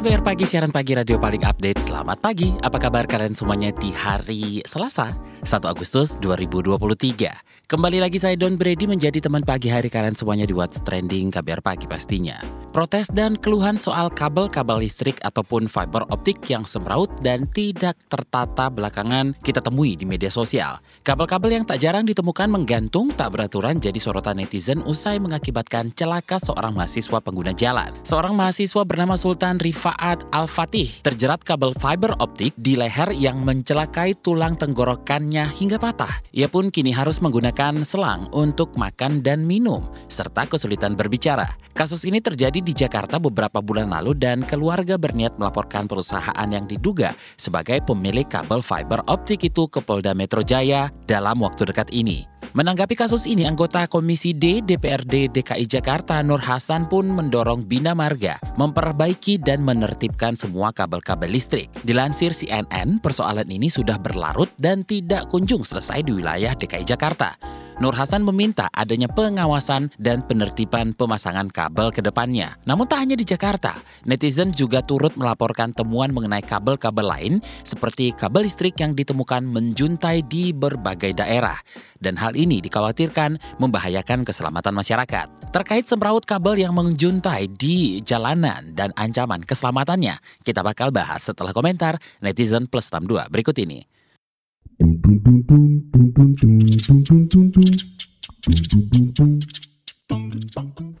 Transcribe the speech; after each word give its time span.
KBR 0.00 0.24
Pagi, 0.24 0.48
siaran 0.48 0.72
pagi 0.72 0.96
radio 0.96 1.20
paling 1.20 1.44
update. 1.44 1.76
Selamat 1.76 2.24
pagi, 2.24 2.56
apa 2.64 2.80
kabar 2.80 3.04
kalian 3.04 3.36
semuanya 3.36 3.68
di 3.68 3.92
hari 3.92 4.64
Selasa, 4.64 5.12
1 5.44 5.60
Agustus 5.68 6.16
2023. 6.24 7.68
Kembali 7.68 8.00
lagi 8.00 8.16
saya 8.16 8.32
Don 8.32 8.56
Brady 8.56 8.88
menjadi 8.88 9.20
teman 9.20 9.44
pagi 9.44 9.68
hari 9.68 9.92
kalian 9.92 10.16
semuanya 10.16 10.48
di 10.48 10.56
What's 10.56 10.80
Trending 10.80 11.28
KBR 11.28 11.60
Pagi 11.60 11.84
pastinya. 11.84 12.40
Protes 12.72 13.12
dan 13.12 13.36
keluhan 13.36 13.76
soal 13.76 14.08
kabel-kabel 14.08 14.88
listrik 14.88 15.20
ataupun 15.20 15.68
fiber 15.68 16.08
optik 16.08 16.48
yang 16.48 16.64
semraut 16.64 17.12
dan 17.20 17.44
tidak 17.50 18.00
tertata 18.08 18.72
belakangan 18.72 19.36
kita 19.44 19.60
temui 19.60 20.00
di 20.00 20.08
media 20.08 20.32
sosial. 20.32 20.80
Kabel-kabel 21.04 21.60
yang 21.60 21.68
tak 21.68 21.76
jarang 21.82 22.08
ditemukan 22.08 22.48
menggantung 22.48 23.12
tak 23.12 23.36
beraturan 23.36 23.76
jadi 23.76 23.98
sorotan 24.00 24.40
netizen 24.40 24.80
usai 24.82 25.20
mengakibatkan 25.20 25.92
celaka 25.92 26.40
seorang 26.40 26.72
mahasiswa 26.72 27.18
pengguna 27.20 27.52
jalan. 27.52 27.92
Seorang 28.02 28.32
mahasiswa 28.32 28.82
bernama 28.88 29.14
Sultan 29.14 29.60
Rifaat 29.90 30.22
Al-Fatih 30.30 31.02
terjerat 31.02 31.42
kabel 31.42 31.74
fiber 31.74 32.14
optik 32.22 32.54
di 32.54 32.78
leher 32.78 33.10
yang 33.10 33.42
mencelakai 33.42 34.14
tulang 34.22 34.54
tenggorokannya 34.54 35.50
hingga 35.50 35.82
patah. 35.82 36.14
Ia 36.30 36.46
pun 36.46 36.70
kini 36.70 36.94
harus 36.94 37.18
menggunakan 37.18 37.82
selang 37.82 38.30
untuk 38.30 38.78
makan 38.78 39.18
dan 39.18 39.42
minum, 39.42 39.82
serta 40.06 40.46
kesulitan 40.46 40.94
berbicara. 40.94 41.50
Kasus 41.74 42.06
ini 42.06 42.22
terjadi 42.22 42.62
di 42.62 42.70
Jakarta 42.70 43.18
beberapa 43.18 43.58
bulan 43.58 43.90
lalu 43.90 44.14
dan 44.14 44.46
keluarga 44.46 44.94
berniat 44.94 45.42
melaporkan 45.42 45.90
perusahaan 45.90 46.46
yang 46.46 46.70
diduga 46.70 47.10
sebagai 47.34 47.82
pemilik 47.82 48.30
kabel 48.30 48.62
fiber 48.62 49.02
optik 49.10 49.42
itu 49.42 49.66
ke 49.66 49.82
Polda 49.82 50.14
Metro 50.14 50.46
Jaya 50.46 50.86
dalam 51.02 51.42
waktu 51.42 51.66
dekat 51.66 51.90
ini. 51.90 52.30
Menanggapi 52.50 52.98
kasus 52.98 53.30
ini, 53.30 53.46
anggota 53.46 53.86
Komisi 53.86 54.34
D 54.34 54.58
DPRD 54.58 55.30
DKI 55.30 55.70
Jakarta 55.70 56.18
Nur 56.18 56.42
Hasan 56.42 56.90
pun 56.90 57.06
mendorong 57.06 57.62
Bina 57.62 57.94
Marga 57.94 58.42
memperbaiki 58.58 59.38
dan 59.38 59.62
menertibkan 59.70 60.34
semua 60.34 60.74
kabel-kabel 60.74 61.30
listrik. 61.30 61.70
Dilansir 61.86 62.34
CNN, 62.34 62.98
persoalan 62.98 63.46
ini 63.46 63.70
sudah 63.70 64.02
berlarut 64.02 64.50
dan 64.58 64.82
tidak 64.82 65.30
kunjung 65.30 65.62
selesai 65.62 66.02
di 66.02 66.10
wilayah 66.10 66.58
DKI 66.58 66.82
Jakarta. 66.82 67.38
Nur 67.80 67.96
Hasan 67.96 68.28
meminta 68.28 68.68
adanya 68.76 69.08
pengawasan 69.08 69.88
dan 69.96 70.20
penertiban 70.20 70.92
pemasangan 70.92 71.48
kabel 71.48 71.88
ke 71.88 72.04
depannya. 72.04 72.52
Namun 72.68 72.84
tak 72.84 73.08
hanya 73.08 73.16
di 73.16 73.24
Jakarta, 73.24 73.72
netizen 74.04 74.52
juga 74.52 74.84
turut 74.84 75.16
melaporkan 75.16 75.72
temuan 75.72 76.12
mengenai 76.12 76.44
kabel-kabel 76.44 77.08
lain 77.08 77.34
seperti 77.64 78.12
kabel 78.12 78.44
listrik 78.44 78.76
yang 78.84 78.92
ditemukan 78.92 79.48
menjuntai 79.48 80.28
di 80.28 80.52
berbagai 80.52 81.16
daerah. 81.24 81.56
Dan 81.96 82.20
hal 82.20 82.36
ini 82.36 82.60
dikhawatirkan 82.60 83.40
membahayakan 83.56 84.28
keselamatan 84.28 84.76
masyarakat. 84.76 85.48
Terkait 85.48 85.88
semrawut 85.88 86.28
kabel 86.28 86.60
yang 86.60 86.76
menjuntai 86.76 87.48
di 87.48 88.04
jalanan 88.04 88.76
dan 88.76 88.92
ancaman 89.00 89.40
keselamatannya, 89.60 90.16
kita 90.40 90.64
bakal 90.64 90.88
bahas 90.88 91.20
setelah 91.20 91.52
komentar 91.52 92.00
netizen 92.24 92.64
plus 92.64 92.88
62 92.88 93.28
berikut 93.28 93.52
ini. 93.60 93.84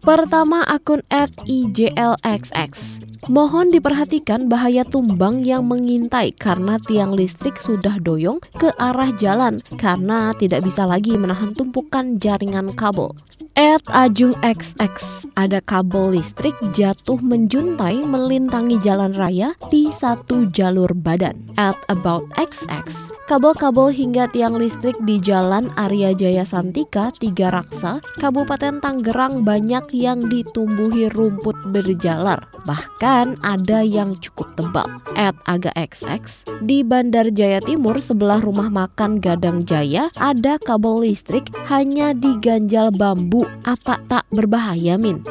Pertama 0.04 0.60
akun 0.68 1.00
at 1.08 1.32
IJLXX. 1.48 3.00
Mohon 3.28 3.68
diperhatikan 3.76 4.48
bahaya 4.48 4.86
tumbang 4.86 5.44
yang 5.44 5.68
mengintai 5.68 6.32
karena 6.32 6.80
tiang 6.80 7.12
listrik 7.12 7.60
sudah 7.60 8.00
doyong 8.00 8.40
ke 8.56 8.72
arah 8.80 9.12
jalan 9.20 9.60
karena 9.76 10.32
tidak 10.40 10.64
bisa 10.64 10.88
lagi 10.88 11.18
menahan 11.20 11.52
tumpukan 11.52 12.16
jaringan 12.16 12.72
kabel. 12.72 13.12
At 13.58 13.82
Ajung 13.90 14.38
XX, 14.40 15.26
ada 15.34 15.58
kabel 15.58 16.16
listrik 16.16 16.54
jatuh 16.70 17.18
menjuntai 17.18 18.06
melintangi 18.06 18.78
jalan 18.78 19.10
raya 19.10 19.58
di 19.68 19.90
satu 19.90 20.48
jalur 20.54 20.94
badan. 20.94 21.50
At 21.58 21.76
About 21.90 22.30
XX, 22.38 23.10
kabel-kabel 23.26 23.90
hingga 23.90 24.30
tiang 24.30 24.54
listrik 24.54 24.96
di 25.02 25.18
jalan 25.18 25.68
Arya 25.74 26.14
Jaya 26.14 26.46
Santika, 26.46 27.10
Tiga 27.12 27.50
Raksa, 27.50 27.98
Kabupaten 28.22 28.78
Tangerang 28.78 29.42
banyak 29.42 29.92
yang 29.98 30.30
ditumbuhi 30.30 31.10
rumput 31.10 31.58
berjalar. 31.74 32.46
Bahkan 32.64 33.09
ada 33.42 33.82
yang 33.82 34.14
cukup 34.22 34.54
tebal. 34.54 34.86
At 35.18 35.34
Aga 35.44 35.74
XX, 35.74 36.46
di 36.62 36.86
Bandar 36.86 37.34
Jaya 37.34 37.58
Timur 37.58 37.98
sebelah 37.98 38.38
rumah 38.38 38.70
makan 38.70 39.18
Gadang 39.18 39.66
Jaya 39.66 40.14
ada 40.14 40.62
kabel 40.62 41.02
listrik 41.10 41.50
hanya 41.66 42.14
diganjal 42.14 42.94
bambu 42.94 43.42
apa 43.66 43.98
tak 44.06 44.24
berbahaya 44.30 44.94
Min? 44.94 45.26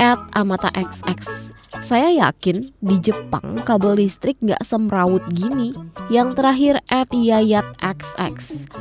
At 0.00 0.20
Amata 0.32 0.72
XX 0.72 1.57
saya 1.84 2.10
yakin 2.10 2.72
di 2.80 2.96
Jepang 2.98 3.60
kabel 3.62 4.00
listrik 4.00 4.40
nggak 4.40 4.62
semrawut 4.64 5.22
gini. 5.32 5.76
Yang 6.08 6.40
terakhir 6.40 6.74
at 6.88 7.10
Yayat 7.12 7.66
XX. 7.82 8.36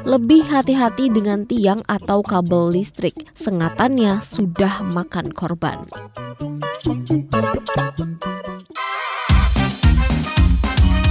Lebih 0.07 0.47
hati-hati 0.47 1.11
dengan 1.11 1.43
tiang 1.43 1.83
atau 1.85 2.23
kabel 2.23 2.71
listrik. 2.71 3.15
Sengatannya 3.35 4.23
sudah 4.23 4.85
makan 4.87 5.35
korban. 5.35 5.83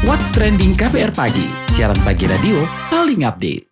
What's 0.07 0.31
Trending 0.31 0.79
KPR 0.79 1.11
Pagi, 1.11 1.51
siaran 1.75 1.99
pagi 2.07 2.31
radio 2.31 2.63
paling 2.87 3.27
update. 3.27 3.66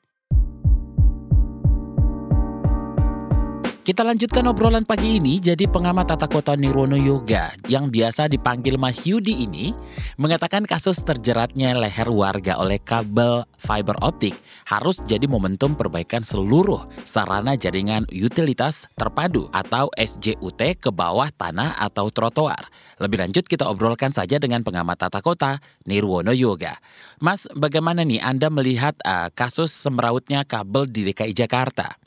Kita 3.84 4.00
lanjutkan 4.00 4.48
obrolan 4.48 4.88
pagi 4.88 5.20
ini. 5.20 5.36
Jadi 5.36 5.68
pengamat 5.68 6.16
tata 6.16 6.24
kota 6.24 6.56
Nirwono 6.56 6.96
Yoga 6.96 7.52
yang 7.68 7.92
biasa 7.92 8.32
dipanggil 8.32 8.80
Mas 8.80 9.04
Yudi 9.04 9.44
ini 9.44 9.76
mengatakan 10.16 10.64
kasus 10.64 11.04
terjeratnya 11.04 11.76
leher 11.76 12.08
warga 12.08 12.56
oleh 12.56 12.80
kabel 12.80 13.44
fiber 13.60 14.00
optik 14.00 14.40
harus 14.72 15.04
jadi 15.04 15.28
momentum 15.28 15.76
perbaikan 15.76 16.24
seluruh 16.24 16.80
sarana 17.04 17.60
jaringan 17.60 18.08
utilitas 18.08 18.88
terpadu 18.96 19.52
atau 19.52 19.92
SJUT 19.92 20.80
ke 20.80 20.88
bawah 20.88 21.28
tanah 21.28 21.76
atau 21.76 22.08
trotoar. 22.08 22.72
Lebih 23.04 23.20
lanjut 23.20 23.44
kita 23.44 23.68
obrolkan 23.68 24.16
saja 24.16 24.40
dengan 24.40 24.64
pengamat 24.64 24.96
tata 24.96 25.20
kota 25.20 25.60
Nirwono 25.84 26.32
Yoga. 26.32 26.72
Mas, 27.20 27.52
bagaimana 27.52 28.00
nih 28.00 28.24
Anda 28.24 28.48
melihat 28.48 28.96
uh, 29.04 29.28
kasus 29.36 29.76
semrautnya 29.76 30.40
kabel 30.48 30.88
di 30.88 31.04
DKI 31.12 31.36
Jakarta? 31.36 32.03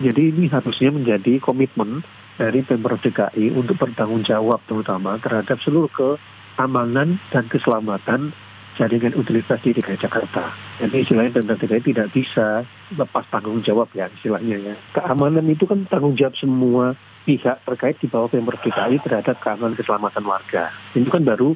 Jadi 0.00 0.32
ini 0.32 0.48
harusnya 0.48 0.88
menjadi 0.88 1.36
komitmen 1.44 2.00
dari 2.40 2.64
Pemprov 2.64 3.04
DKI 3.04 3.52
untuk 3.52 3.76
bertanggung 3.76 4.24
jawab 4.24 4.64
terutama 4.64 5.20
terhadap 5.20 5.60
seluruh 5.60 5.92
keamanan 5.92 7.20
dan 7.28 7.44
keselamatan 7.52 8.32
jaringan 8.80 9.12
utilitas 9.12 9.60
di 9.60 9.76
DKI 9.76 10.00
Jakarta. 10.00 10.56
Jadi 10.80 11.04
istilahnya 11.04 11.36
Pemprov 11.36 11.60
DKI 11.60 11.92
tidak 11.92 12.08
bisa 12.16 12.64
lepas 12.96 13.28
tanggung 13.28 13.60
jawab 13.60 13.92
ya 13.92 14.08
istilahnya 14.08 14.72
ya. 14.72 14.74
Keamanan 14.96 15.44
itu 15.52 15.68
kan 15.68 15.84
tanggung 15.92 16.16
jawab 16.16 16.32
semua 16.40 16.96
pihak 17.28 17.60
terkait 17.68 18.00
di 18.00 18.08
bawah 18.08 18.32
Pemprov 18.32 18.56
DKI 18.64 19.04
terhadap 19.04 19.36
keamanan 19.44 19.76
keselamatan 19.76 20.24
warga. 20.24 20.72
Ini 20.96 21.12
kan 21.12 21.28
baru 21.28 21.52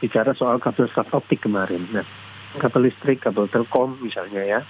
bicara 0.00 0.32
soal 0.32 0.56
kabel 0.56 0.88
staf 0.88 1.12
optik 1.12 1.44
kemarin. 1.44 1.84
Nah, 1.92 2.08
kabel 2.56 2.88
listrik, 2.88 3.20
kabel 3.20 3.44
telkom 3.52 4.00
misalnya 4.00 4.40
ya 4.40 4.60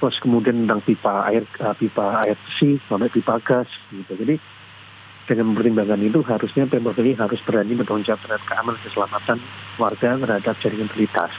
terus 0.00 0.16
kemudian 0.24 0.64
tentang 0.64 0.80
pipa 0.80 1.28
air 1.28 1.44
uh, 1.60 1.76
pipa 1.76 2.24
air 2.24 2.34
bersih 2.40 2.80
sampai 2.88 3.12
pipa 3.12 3.36
gas 3.44 3.68
gitu 3.92 4.16
jadi 4.16 4.40
dengan 5.30 5.54
mempertimbangkan 5.54 6.02
itu 6.02 6.26
harusnya 6.26 6.66
pemprov 6.66 6.98
ini 6.98 7.14
harus 7.14 7.38
berani 7.46 7.78
bertanggung 7.78 8.02
jawab 8.02 8.18
terhadap 8.26 8.42
keamanan 8.50 8.80
keselamatan 8.82 9.38
warga 9.78 10.08
terhadap 10.18 10.54
jaringan 10.58 10.90
utilitas. 10.90 11.30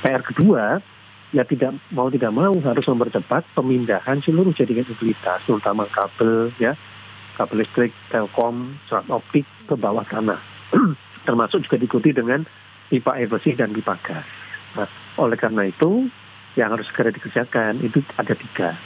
PR 0.00 0.24
kedua 0.24 0.80
ya 1.36 1.44
tidak 1.44 1.76
mau 1.92 2.08
tidak 2.08 2.32
mau 2.32 2.56
harus 2.56 2.86
mempercepat 2.88 3.44
pemindahan 3.52 4.24
seluruh 4.24 4.56
jaringan 4.56 4.88
utilitas 4.88 5.44
terutama 5.44 5.84
kabel 5.92 6.56
ya 6.56 6.72
kabel 7.36 7.60
listrik, 7.60 7.92
telkom, 8.08 8.80
serat 8.88 9.04
optik 9.12 9.44
ke 9.68 9.76
bawah 9.76 10.08
tanah. 10.08 10.40
Termasuk 11.28 11.68
juga 11.68 11.76
diikuti 11.76 12.16
dengan 12.16 12.48
pipa 12.88 13.20
air 13.20 13.28
bersih 13.28 13.52
dan 13.60 13.76
pipa 13.76 14.00
gas. 14.00 14.24
Nah, 14.72 14.88
oleh 15.20 15.36
karena 15.36 15.68
itu 15.68 16.08
yang 16.54 16.74
harus 16.74 16.86
segera 16.90 17.10
dikerjakan 17.10 17.82
itu 17.82 18.02
ada 18.18 18.34
tiga. 18.34 18.78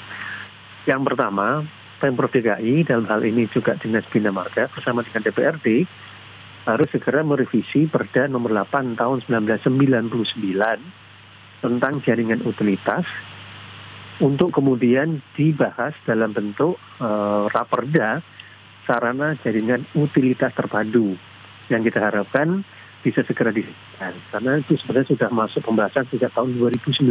Yang 0.89 1.01
pertama, 1.13 1.69
Pemprov 1.99 2.31
DKI 2.33 2.87
dalam 2.87 3.05
hal 3.11 3.27
ini 3.27 3.51
juga 3.51 3.75
Dinas 3.77 4.07
Bina 4.09 4.31
Marga 4.31 4.71
bersama 4.73 5.03
dengan 5.05 5.27
DPRD 5.27 5.85
harus 6.69 6.89
segera 6.93 7.25
merevisi 7.25 7.89
Perda 7.89 8.29
nomor 8.29 8.53
8 8.53 8.95
tahun 8.97 9.19
1999 9.27 10.23
tentang 11.59 11.95
jaringan 12.07 12.45
utilitas 12.47 13.09
untuk 14.23 14.51
kemudian 14.55 15.23
dibahas 15.35 15.95
dalam 16.07 16.35
bentuk 16.35 16.79
uh, 17.03 17.51
raperda 17.51 18.23
sarana 18.87 19.35
jaringan 19.43 19.87
utilitas 19.95 20.55
terpadu 20.55 21.19
yang 21.69 21.83
kita 21.85 22.01
harapkan 22.01 22.65
bisa 23.07 23.23
segera 23.25 23.55
disahkan 23.55 24.15
karena 24.35 24.59
itu 24.59 24.75
sebenarnya 24.83 25.09
sudah 25.15 25.29
masuk 25.31 25.63
pembahasan 25.63 26.07
sejak 26.11 26.35
tahun 26.35 26.59
2019 26.59 27.07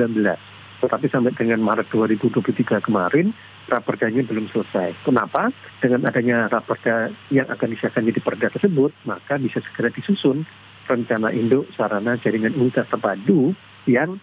tetapi 0.77 1.09
sampai 1.09 1.33
dengan 1.33 1.65
Maret 1.65 1.89
2023 1.89 2.85
kemarin 2.85 3.33
raperdanya 3.65 4.21
belum 4.21 4.45
selesai. 4.53 4.93
Kenapa? 5.01 5.49
Dengan 5.81 6.05
adanya 6.05 6.45
raperda 6.47 7.09
yang 7.33 7.49
akan 7.49 7.73
disahkan 7.73 8.05
jadi 8.05 8.21
perda 8.21 8.53
tersebut, 8.53 8.93
maka 9.09 9.41
bisa 9.41 9.57
segera 9.65 9.89
disusun 9.89 10.45
rencana 10.87 11.33
induk 11.33 11.67
sarana 11.75 12.15
jaringan 12.21 12.55
utilitas 12.55 12.87
terpadu 12.87 13.51
yang 13.89 14.21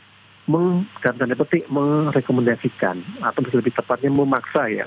meng, 0.49 0.89
dalam 1.05 1.17
tanda 1.21 1.37
petik 1.37 1.69
merekomendasikan 1.69 3.03
atau 3.21 3.41
lebih 3.53 3.75
tepatnya 3.77 4.15
memaksa 4.15 4.71
ya 4.71 4.87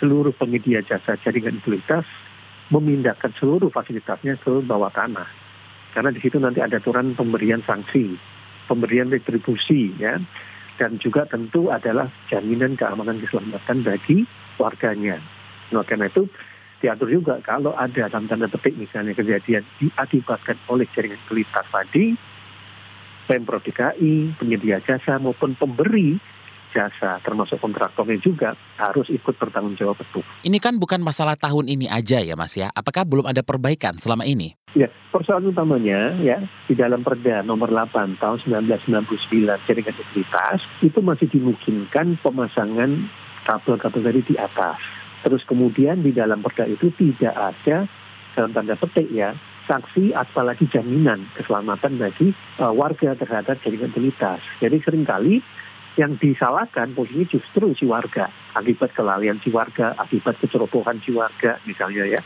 seluruh 0.00 0.32
penyedia 0.34 0.80
jasa 0.82 1.20
jaringan 1.20 1.60
utilitas 1.60 2.06
memindahkan 2.72 3.36
seluruh 3.36 3.68
fasilitasnya 3.68 4.40
ke 4.40 4.64
bawah 4.64 4.88
tanah. 4.88 5.41
Karena 5.92 6.10
di 6.12 6.20
situ 6.24 6.40
nanti 6.40 6.64
ada 6.64 6.80
aturan 6.80 7.12
pemberian 7.12 7.60
sanksi, 7.68 8.16
pemberian 8.66 9.12
retribusi 9.12 9.92
ya, 10.00 10.16
dan 10.80 10.96
juga 10.96 11.28
tentu 11.28 11.68
adalah 11.68 12.08
jaminan 12.32 12.80
keamanan 12.80 13.20
keselamatan 13.20 13.84
bagi 13.84 14.24
warganya. 14.56 15.20
Nah, 15.72 15.84
karena 15.84 16.08
itu 16.08 16.28
diatur 16.80 17.08
juga 17.12 17.38
kalau 17.44 17.76
ada 17.76 18.08
dalam 18.08 18.26
tanda 18.26 18.48
petik 18.48 18.74
misalnya 18.74 19.12
kejadian 19.14 19.62
diakibatkan 19.78 20.56
oleh 20.72 20.88
jaringan 20.96 21.20
utilitas 21.28 21.68
tadi, 21.68 22.16
Pemprov 23.28 23.62
DKI, 23.62 24.34
penyedia 24.40 24.82
jasa 24.82 25.20
maupun 25.22 25.54
pemberi 25.54 26.18
jasa 26.72 27.20
termasuk 27.22 27.60
kontraktornya 27.60 28.18
juga 28.18 28.56
harus 28.80 29.06
ikut 29.12 29.36
bertanggung 29.36 29.76
jawab 29.78 30.00
betul. 30.00 30.24
Ini 30.42 30.58
kan 30.58 30.80
bukan 30.80 31.04
masalah 31.04 31.38
tahun 31.38 31.68
ini 31.68 31.86
aja 31.86 32.18
ya 32.18 32.34
Mas 32.34 32.56
ya. 32.56 32.72
Apakah 32.72 33.04
belum 33.04 33.28
ada 33.28 33.44
perbaikan 33.44 34.00
selama 34.00 34.24
ini? 34.24 34.56
Ya, 34.72 34.88
persoalan 35.12 35.52
utamanya 35.52 36.16
ya 36.24 36.40
di 36.64 36.72
dalam 36.72 37.04
Perda 37.04 37.44
nomor 37.44 37.68
8 37.68 38.16
tahun 38.16 38.40
1999 38.48 39.68
jaringan 39.68 39.96
utilitas 40.00 40.64
itu 40.80 40.98
masih 41.04 41.28
dimungkinkan 41.28 42.16
pemasangan 42.24 42.90
kabel-kabel 43.44 44.00
tadi 44.00 44.20
di 44.32 44.34
atas. 44.40 44.80
Terus 45.22 45.44
kemudian 45.44 46.00
di 46.00 46.16
dalam 46.16 46.40
Perda 46.40 46.64
itu 46.64 46.88
tidak 46.96 47.36
ada 47.36 47.84
dalam 48.32 48.50
tanda 48.56 48.74
petik 48.80 49.12
ya 49.12 49.36
saksi 49.68 50.10
apalagi 50.16 50.66
jaminan 50.72 51.28
keselamatan 51.38 52.00
bagi 52.00 52.34
uh, 52.58 52.72
warga 52.74 53.14
terhadap 53.14 53.60
jaringan 53.62 53.94
utilitas. 53.94 54.42
Jadi 54.58 54.76
sering 54.82 55.04
kali 55.06 55.44
yang 56.00 56.16
disalahkan 56.16 56.96
posisinya 56.96 57.28
justru 57.28 57.76
si 57.76 57.84
warga 57.84 58.32
akibat 58.56 58.96
kelalaian 58.96 59.36
si 59.44 59.52
warga, 59.52 59.92
akibat 60.00 60.40
kecerobohan 60.40 61.00
si 61.04 61.12
warga 61.12 61.60
misalnya 61.68 62.08
ya. 62.08 62.20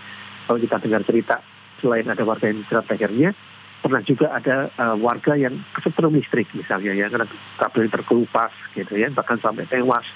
Kalau 0.47 0.63
kita 0.63 0.79
dengar 0.79 1.03
cerita 1.03 1.43
selain 1.83 2.07
ada 2.07 2.23
warga 2.23 2.47
yang 2.47 2.63
jerat 2.71 2.87
akhirnya 2.87 3.35
pernah 3.83 4.03
juga 4.03 4.33
ada 4.35 4.71
uh, 4.79 4.97
warga 4.99 5.39
yang 5.39 5.63
kesetrum 5.77 6.17
listrik 6.17 6.51
misalnya 6.55 6.97
ya 6.97 7.07
karena 7.07 7.27
kabel 7.61 7.87
terkelupas 7.91 8.51
gitu 8.75 8.95
ya 8.95 9.11
bahkan 9.11 9.39
sampai 9.43 9.67
tewas. 9.67 10.07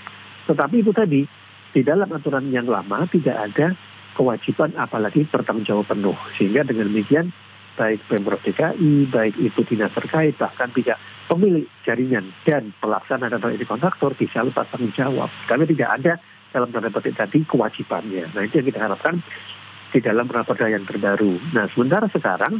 Tetapi 0.46 0.82
itu 0.82 0.90
tadi 0.94 1.22
di 1.70 1.82
dalam 1.86 2.10
aturan 2.10 2.50
yang 2.50 2.66
lama 2.66 3.06
tidak 3.10 3.36
ada 3.50 3.74
kewajiban 4.18 4.74
apalagi 4.74 5.26
bertanggung 5.26 5.66
jawab 5.66 5.86
penuh. 5.86 6.18
Sehingga 6.34 6.66
dengan 6.66 6.90
demikian 6.90 7.30
baik 7.78 8.02
Pemprov 8.10 8.42
DKI, 8.42 9.08
baik 9.08 9.34
itu 9.38 9.60
dinas 9.70 9.94
terkait, 9.94 10.34
bahkan 10.36 10.68
pihak 10.74 10.98
pemilik 11.30 11.70
jaringan 11.86 12.34
dan 12.42 12.74
pelaksana 12.82 13.30
dan 13.30 13.38
ini 13.54 13.62
kontraktor 13.62 14.10
bisa 14.18 14.42
lepas 14.42 14.66
tanggung 14.74 14.90
jawab. 14.98 15.30
Karena 15.46 15.62
tidak 15.62 15.88
ada 16.02 16.12
dalam 16.50 16.74
tanda 16.74 16.90
petik 16.90 17.14
tadi 17.14 17.46
kewajibannya. 17.46 18.34
Nah 18.34 18.42
itu 18.42 18.58
yang 18.58 18.66
kita 18.66 18.80
harapkan 18.82 19.22
di 19.94 20.02
dalam 20.02 20.26
raperda 20.26 20.66
yang 20.66 20.82
terbaru. 20.82 21.38
Nah 21.54 21.70
sementara 21.70 22.10
sekarang 22.10 22.58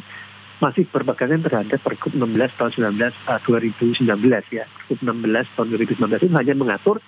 masih 0.62 0.86
berpegangan 0.86 1.42
terhadap 1.42 1.80
Pergub 1.82 2.14
16 2.14 2.30
tahun 2.54 2.70
19, 2.94 3.10
uh, 3.26 3.40
2019 3.42 4.06
ya. 4.54 4.64
Pergub 4.86 5.00
16 5.02 5.54
tahun 5.58 5.66
2019 5.98 6.30
itu 6.30 6.36
hanya 6.38 6.54
mengatur 6.54 7.02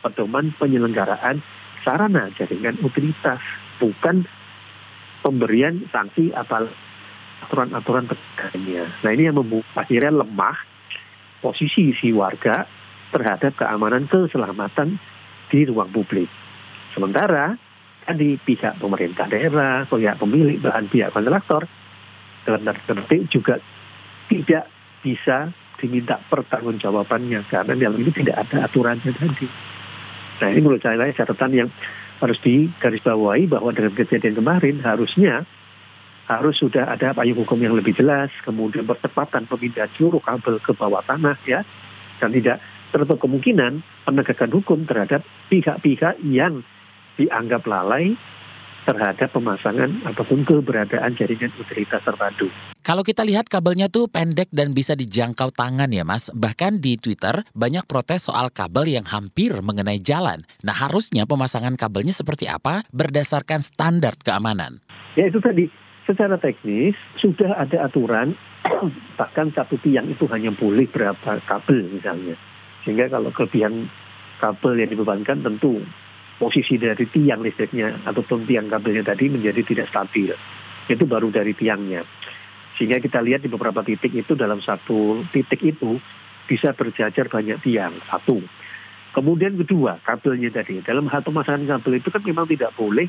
pedoman 0.00 0.56
penyelenggaraan 0.56 1.44
sarana 1.84 2.32
jaringan 2.40 2.80
utilitas 2.80 3.42
bukan 3.76 4.24
pemberian 5.20 5.84
sanksi 5.92 6.32
atau 6.32 6.68
aturan-aturan 7.44 8.08
tekannya. 8.08 8.88
Nah 9.04 9.10
ini 9.12 9.28
yang 9.28 9.36
membuat 9.36 9.68
akhirnya 9.76 10.24
lemah 10.24 10.56
posisi 11.44 11.92
si 11.92 12.08
warga 12.16 12.64
terhadap 13.12 13.52
keamanan 13.60 14.08
keselamatan 14.08 14.96
di 15.52 15.68
ruang 15.68 15.92
publik. 15.92 16.32
Sementara 16.96 17.52
tadi 18.08 18.40
pihak 18.40 18.80
pemerintah 18.80 19.28
daerah, 19.28 19.84
pihak 19.84 20.16
pemilik, 20.16 20.56
bahan 20.56 20.88
pihak 20.88 21.12
kontraktor 21.12 21.68
dalam 22.48 22.64
tanda 22.64 23.16
juga 23.28 23.60
tidak 24.32 24.64
bisa 25.04 25.52
diminta 25.76 26.16
pertanggungjawabannya 26.32 27.44
karena 27.52 27.72
dalam 27.76 28.00
ini 28.00 28.12
tidak 28.16 28.48
ada 28.48 28.64
aturannya 28.64 29.12
tadi. 29.12 29.48
Nah 30.40 30.48
ini 30.48 30.60
menurut 30.64 30.80
saya 30.80 31.12
catatan 31.12 31.52
yang 31.52 31.68
harus 32.24 32.38
digarisbawahi 32.40 33.50
bahwa 33.50 33.74
dengan 33.74 33.92
kejadian 33.92 34.38
kemarin 34.38 34.80
harusnya 34.80 35.44
harus 36.24 36.56
sudah 36.56 36.88
ada 36.88 37.12
payung 37.12 37.44
hukum 37.44 37.60
yang 37.60 37.76
lebih 37.76 37.92
jelas, 37.92 38.32
kemudian 38.44 38.88
percepatan 38.88 39.44
pemindahan 39.44 39.92
seluruh 39.96 40.24
kabel 40.24 40.56
ke 40.60 40.72
bawah 40.72 41.04
tanah 41.04 41.36
ya, 41.44 41.60
dan 42.20 42.32
tidak 42.32 42.64
tertutup 42.92 43.20
kemungkinan 43.26 43.84
penegakan 44.06 44.50
hukum 44.54 44.86
terhadap 44.88 45.20
pihak-pihak 45.50 46.22
yang 46.24 46.64
dianggap 47.18 47.66
lalai 47.66 48.16
terhadap 48.84 49.32
pemasangan 49.32 50.04
ataupun 50.04 50.44
keberadaan 50.44 51.16
jaringan 51.16 51.50
utilitas 51.56 52.04
terpadu. 52.04 52.52
Kalau 52.84 53.00
kita 53.00 53.24
lihat 53.24 53.48
kabelnya 53.48 53.88
tuh 53.88 54.12
pendek 54.12 54.52
dan 54.52 54.76
bisa 54.76 54.92
dijangkau 54.92 55.56
tangan 55.56 55.88
ya 55.88 56.04
mas. 56.04 56.28
Bahkan 56.36 56.84
di 56.84 57.00
Twitter 57.00 57.40
banyak 57.56 57.88
protes 57.88 58.28
soal 58.28 58.52
kabel 58.52 58.92
yang 58.92 59.08
hampir 59.08 59.56
mengenai 59.64 60.04
jalan. 60.04 60.44
Nah 60.60 60.76
harusnya 60.76 61.24
pemasangan 61.24 61.80
kabelnya 61.80 62.12
seperti 62.12 62.44
apa 62.44 62.84
berdasarkan 62.92 63.64
standar 63.64 64.20
keamanan? 64.20 64.84
Ya 65.16 65.32
itu 65.32 65.40
tadi, 65.40 65.64
secara 66.04 66.36
teknis 66.40 66.96
sudah 67.20 67.56
ada 67.56 67.88
aturan 67.88 68.36
bahkan 69.20 69.52
satu 69.52 69.76
tiang 69.80 70.08
itu 70.08 70.24
hanya 70.32 70.52
boleh 70.52 70.88
berapa 70.88 71.40
kabel 71.44 71.88
misalnya. 71.92 72.36
Sehingga 72.84 73.08
kalau 73.08 73.32
kelebihan 73.32 73.88
kabel 74.40 74.72
yang 74.80 74.90
dibebankan 74.92 75.40
tentu 75.40 75.80
posisi 76.36 76.76
dari 76.76 77.08
tiang 77.08 77.40
listriknya 77.40 78.04
ataupun 78.04 78.44
tiang 78.44 78.68
kabelnya 78.68 79.04
tadi 79.04 79.32
menjadi 79.32 79.60
tidak 79.64 79.88
stabil. 79.88 80.32
Itu 80.84 81.08
baru 81.08 81.32
dari 81.32 81.56
tiangnya. 81.56 82.04
Sehingga 82.76 83.00
kita 83.00 83.24
lihat 83.24 83.40
di 83.40 83.48
beberapa 83.48 83.80
titik 83.80 84.12
itu 84.12 84.36
dalam 84.36 84.60
satu 84.60 85.24
titik 85.32 85.62
itu 85.64 85.96
bisa 86.44 86.76
berjajar 86.76 87.32
banyak 87.32 87.62
tiang. 87.64 87.96
Satu. 88.04 88.44
Kemudian 89.14 89.54
kedua, 89.54 90.02
kabelnya 90.02 90.50
tadi. 90.50 90.82
Dalam 90.82 91.06
hal 91.06 91.22
pemasangan 91.22 91.64
kabel 91.64 92.02
itu 92.02 92.10
kan 92.10 92.20
memang 92.26 92.50
tidak 92.50 92.74
boleh 92.74 93.06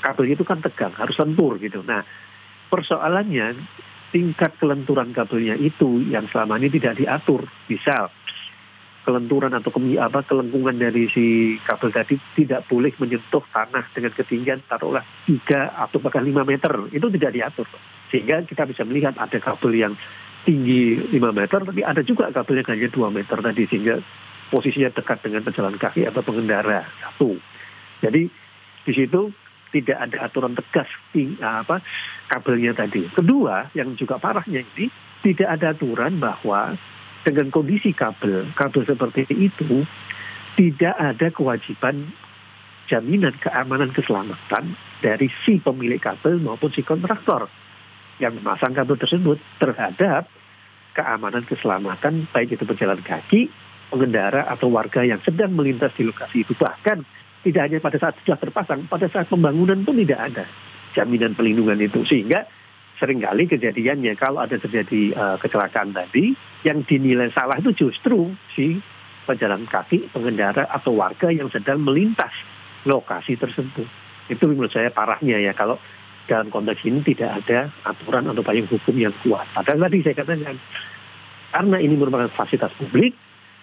kabelnya 0.00 0.36
itu 0.36 0.44
kan 0.44 0.60
tegang, 0.60 0.92
harus 0.96 1.16
lentur 1.16 1.56
gitu. 1.56 1.80
Nah, 1.80 2.04
persoalannya 2.74 3.54
tingkat 4.10 4.58
kelenturan 4.58 5.14
kabelnya 5.14 5.54
itu 5.54 6.02
yang 6.10 6.26
selama 6.30 6.58
ini 6.58 6.70
tidak 6.74 6.98
diatur. 6.98 7.46
Misal, 7.70 8.10
kelenturan 9.06 9.54
atau 9.54 9.70
ke, 9.70 9.78
apa 10.00 10.26
kelengkungan 10.26 10.74
dari 10.80 11.06
si 11.12 11.54
kabel 11.62 11.94
tadi 11.94 12.18
tidak 12.34 12.66
boleh 12.66 12.90
menyentuh 12.98 13.44
tanah 13.54 13.86
dengan 13.94 14.10
ketinggian 14.16 14.64
taruhlah 14.66 15.06
3 15.26 15.86
atau 15.86 15.98
bahkan 16.02 16.26
5 16.26 16.42
meter. 16.42 16.72
Itu 16.90 17.06
tidak 17.14 17.30
diatur. 17.36 17.68
Sehingga 18.10 18.42
kita 18.42 18.66
bisa 18.66 18.82
melihat 18.82 19.14
ada 19.14 19.38
kabel 19.38 19.72
yang 19.76 19.94
tinggi 20.44 21.00
5 21.10 21.18
meter 21.32 21.60
tapi 21.64 21.80
ada 21.80 22.04
juga 22.04 22.28
kabel 22.28 22.60
yang 22.60 22.68
hanya 22.68 22.88
2 22.92 23.16
meter 23.16 23.38
tadi 23.40 23.62
sehingga 23.68 23.96
posisinya 24.52 24.92
dekat 24.92 25.24
dengan 25.24 25.40
pejalan 25.40 25.76
kaki 25.76 26.04
atau 26.08 26.20
pengendara 26.20 26.84
satu. 27.00 27.36
Jadi 28.04 28.28
di 28.84 28.92
situ 28.92 29.32
tidak 29.74 29.98
ada 29.98 30.30
aturan 30.30 30.54
tegas 30.54 30.86
ting, 31.10 31.34
apa 31.42 31.82
kabelnya 32.30 32.78
tadi. 32.78 33.10
Kedua 33.10 33.74
yang 33.74 33.98
juga 33.98 34.22
parahnya 34.22 34.62
ini 34.62 34.86
tidak 35.26 35.58
ada 35.58 35.74
aturan 35.74 36.22
bahwa 36.22 36.78
dengan 37.26 37.50
kondisi 37.50 37.90
kabel, 37.90 38.54
kabel 38.54 38.86
seperti 38.86 39.26
itu 39.34 39.82
tidak 40.54 40.94
ada 40.94 41.26
kewajiban 41.34 42.14
jaminan 42.86 43.34
keamanan 43.40 43.90
keselamatan 43.90 44.78
dari 45.02 45.32
si 45.42 45.58
pemilik 45.58 45.98
kabel 45.98 46.38
maupun 46.38 46.70
si 46.70 46.84
kontraktor 46.84 47.48
yang 48.22 48.36
memasang 48.38 48.76
kabel 48.76 48.94
tersebut 48.94 49.40
terhadap 49.58 50.28
keamanan 50.94 51.42
keselamatan 51.48 52.30
baik 52.30 52.54
itu 52.54 52.62
berjalan 52.62 53.02
kaki, 53.02 53.50
pengendara 53.90 54.46
atau 54.46 54.70
warga 54.70 55.02
yang 55.02 55.18
sedang 55.26 55.56
melintas 55.56 55.90
di 55.98 56.06
lokasi 56.06 56.46
itu. 56.46 56.54
Bahkan 56.54 57.02
tidak 57.44 57.68
hanya 57.68 57.78
pada 57.84 58.00
saat 58.00 58.16
sudah 58.24 58.40
terpasang, 58.40 58.88
pada 58.88 59.06
saat 59.12 59.28
pembangunan 59.28 59.84
pun 59.84 60.00
tidak 60.00 60.32
ada 60.32 60.44
jaminan 60.96 61.36
pelindungan 61.36 61.76
itu 61.84 62.00
sehingga 62.08 62.48
sering 62.96 63.20
kali 63.20 63.50
kejadiannya 63.50 64.16
kalau 64.16 64.40
ada 64.40 64.56
terjadi 64.56 65.12
uh, 65.12 65.36
kecelakaan 65.42 65.92
tadi 65.92 66.32
yang 66.62 66.86
dinilai 66.86 67.28
salah 67.34 67.58
itu 67.58 67.74
justru 67.74 68.32
si 68.54 68.80
pejalan 69.28 69.66
kaki, 69.68 70.08
pengendara 70.14 70.68
atau 70.70 70.94
warga 70.96 71.28
yang 71.28 71.50
sedang 71.50 71.82
melintas 71.82 72.32
lokasi 72.88 73.36
tersebut. 73.36 73.88
Itu 74.30 74.48
menurut 74.48 74.72
saya 74.72 74.88
parahnya 74.88 75.40
ya 75.40 75.52
kalau 75.52 75.76
dalam 76.24 76.48
konteks 76.48 76.80
ini 76.88 77.04
tidak 77.04 77.44
ada 77.44 77.68
aturan 77.84 78.32
atau 78.32 78.40
payung 78.40 78.68
hukum 78.68 78.96
yang 78.96 79.12
kuat. 79.20 79.44
Padahal 79.52 79.88
tadi 79.88 80.00
saya 80.00 80.16
katakan 80.16 80.56
karena 81.52 81.76
ini 81.80 81.94
merupakan 81.96 82.32
fasilitas 82.32 82.72
publik, 82.80 83.12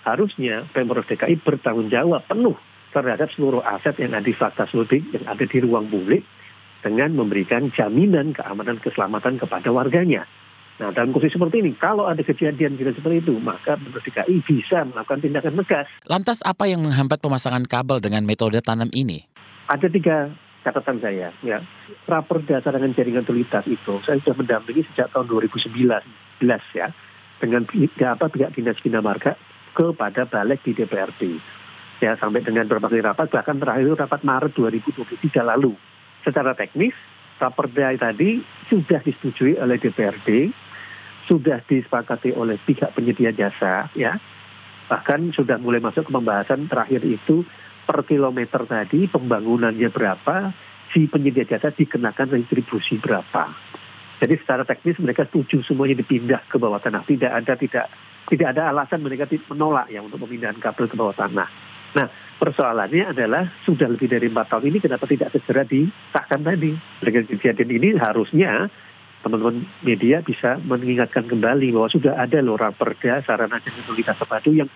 harusnya 0.05 0.69
Pemprov 0.69 1.05
DKI 1.09 1.41
bertanggung 1.41 1.89
jawab 1.89 2.25
penuh 2.29 2.57
terhadap 2.91 3.31
seluruh 3.33 3.63
aset 3.63 3.95
yang 3.99 4.11
ada 4.15 4.27
di 4.27 4.35
fasilitas 4.35 4.71
publik 4.71 5.03
yang 5.15 5.25
ada 5.27 5.43
di 5.47 5.57
ruang 5.63 5.87
publik 5.87 6.23
dengan 6.83 7.13
memberikan 7.15 7.71
jaminan 7.71 8.35
keamanan 8.35 8.77
keselamatan 8.83 9.39
kepada 9.39 9.69
warganya. 9.71 10.27
Nah, 10.81 10.89
dalam 10.89 11.13
kondisi 11.13 11.37
seperti 11.37 11.61
ini, 11.61 11.77
kalau 11.77 12.09
ada 12.09 12.25
kejadian 12.25 12.73
kira 12.73 12.89
seperti 12.89 13.21
itu, 13.21 13.37
maka 13.37 13.77
Pemprov 13.77 14.01
DKI 14.01 14.41
bisa 14.41 14.81
melakukan 14.81 15.21
tindakan 15.21 15.61
tegas. 15.61 15.85
Lantas 16.09 16.41
apa 16.41 16.65
yang 16.65 16.81
menghambat 16.81 17.21
pemasangan 17.21 17.69
kabel 17.69 18.01
dengan 18.01 18.25
metode 18.25 18.57
tanam 18.65 18.89
ini? 18.89 19.21
Ada 19.69 19.93
tiga 19.93 20.33
catatan 20.65 20.97
saya. 20.97 21.29
Ya, 21.45 21.61
Raperda 22.09 22.65
cadangan 22.65 22.97
jaringan 22.97 23.29
utilitas 23.29 23.65
itu 23.69 24.01
saya 24.01 24.17
sudah 24.25 24.41
mendampingi 24.41 24.81
sejak 24.89 25.13
tahun 25.13 25.29
2019 25.29 26.01
ya 26.73 26.87
dengan 27.37 27.61
apa 28.09 28.25
pihak 28.29 28.53
dinas 28.57 28.77
bina 28.81 29.01
marga 29.05 29.37
kepada 29.77 30.25
balik 30.25 30.65
di 30.65 30.73
DPRD. 30.73 31.37
Ya 32.01 32.17
sampai 32.17 32.41
dengan 32.41 32.65
berbagai 32.65 33.05
rapat 33.05 33.29
bahkan 33.29 33.61
terakhir 33.61 33.93
rapat 33.93 34.25
Maret 34.25 34.57
2023 34.57 35.21
lalu. 35.45 35.77
Secara 36.25 36.57
teknis 36.57 36.97
Raperda 37.37 37.93
tadi 37.97 38.41
sudah 38.69 39.01
disetujui 39.01 39.57
oleh 39.57 39.81
DPRD 39.81 40.53
sudah 41.25 41.61
disepakati 41.65 42.33
oleh 42.33 42.57
pihak 42.61 42.97
penyedia 42.97 43.33
jasa 43.33 43.89
ya. 43.93 44.17
Bahkan 44.89 45.33
sudah 45.33 45.61
mulai 45.61 45.81
masuk 45.81 46.09
ke 46.09 46.11
pembahasan 46.13 46.69
terakhir 46.69 47.05
itu 47.05 47.45
per 47.85 48.01
kilometer 48.05 48.65
tadi 48.65 49.05
pembangunannya 49.05 49.89
berapa 49.89 50.53
si 50.93 51.05
penyedia 51.05 51.45
jasa 51.45 51.69
dikenakan 51.69 52.33
retribusi 52.33 52.97
berapa. 52.97 53.53
Jadi 54.21 54.33
secara 54.37 54.61
teknis 54.65 55.01
mereka 55.01 55.25
setuju 55.25 55.65
semuanya 55.65 55.97
dipindah 55.97 56.45
ke 56.45 56.61
bawah 56.61 56.77
tanah. 56.77 57.05
Tidak 57.05 57.29
ada 57.29 57.53
tidak 57.57 57.89
tidak 58.29 58.57
ada 58.57 58.69
alasan 58.69 59.01
mereka 59.01 59.25
menolak 59.49 59.89
ya 59.89 60.01
untuk 60.01 60.21
pemindahan 60.21 60.61
kabel 60.61 60.85
ke 60.85 60.93
bawah 60.97 61.13
tanah 61.17 61.49
nah 61.91 62.07
persoalannya 62.39 63.11
adalah 63.11 63.43
sudah 63.67 63.87
lebih 63.91 64.07
dari 64.07 64.31
empat 64.31 64.47
tahun 64.51 64.71
ini 64.71 64.77
kenapa 64.79 65.05
tidak 65.05 65.29
segera 65.35 65.67
disahkan 65.67 66.41
tadi 66.41 66.71
dengan 67.03 67.23
kejadian 67.27 67.69
ini 67.69 67.89
harusnya 67.99 68.71
teman-teman 69.21 69.69
media 69.85 70.25
bisa 70.25 70.57
mengingatkan 70.65 71.29
kembali 71.29 71.69
bahwa 71.73 71.89
sudah 71.93 72.17
ada 72.17 72.41
loh 72.41 72.57
raperda 72.57 73.21
sarana 73.21 73.61
dan 73.61 73.71
fasilitas 73.77 74.17
terpadu 74.17 74.51
yang 74.57 74.69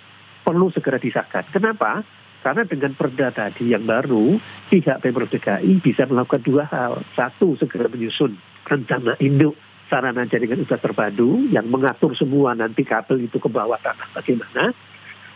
perlu 0.46 0.70
segera 0.70 1.02
disahkan. 1.02 1.50
Kenapa? 1.50 2.06
Karena 2.46 2.62
dengan 2.62 2.94
perda 2.94 3.34
tadi 3.34 3.74
yang 3.74 3.90
baru, 3.90 4.38
pihak 4.70 5.02
Pemprov 5.02 5.34
DKI 5.34 5.82
bisa 5.82 6.06
melakukan 6.06 6.46
dua 6.46 6.70
hal. 6.70 7.02
Satu, 7.18 7.58
segera 7.58 7.90
menyusun 7.90 8.38
rencana 8.70 9.18
induk 9.18 9.58
sarana 9.90 10.30
jaringan 10.30 10.62
usaha 10.62 10.78
terpadu 10.78 11.50
yang 11.50 11.66
mengatur 11.70 12.14
semua 12.14 12.54
nanti 12.54 12.86
kabel 12.86 13.26
itu 13.26 13.42
ke 13.42 13.50
bawah 13.50 13.82
tanah 13.82 14.14
bagaimana. 14.14 14.78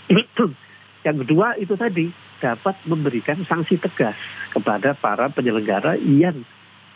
yang 1.08 1.18
kedua 1.24 1.56
itu 1.56 1.79
tadi 1.79 2.12
dapat 2.44 2.75
memberikan 2.88 3.44
sanksi 3.48 3.79
tegas 3.79 4.15
kepada 4.51 4.96
para 4.96 5.32
penyelenggara 5.32 5.96
yang 6.00 6.44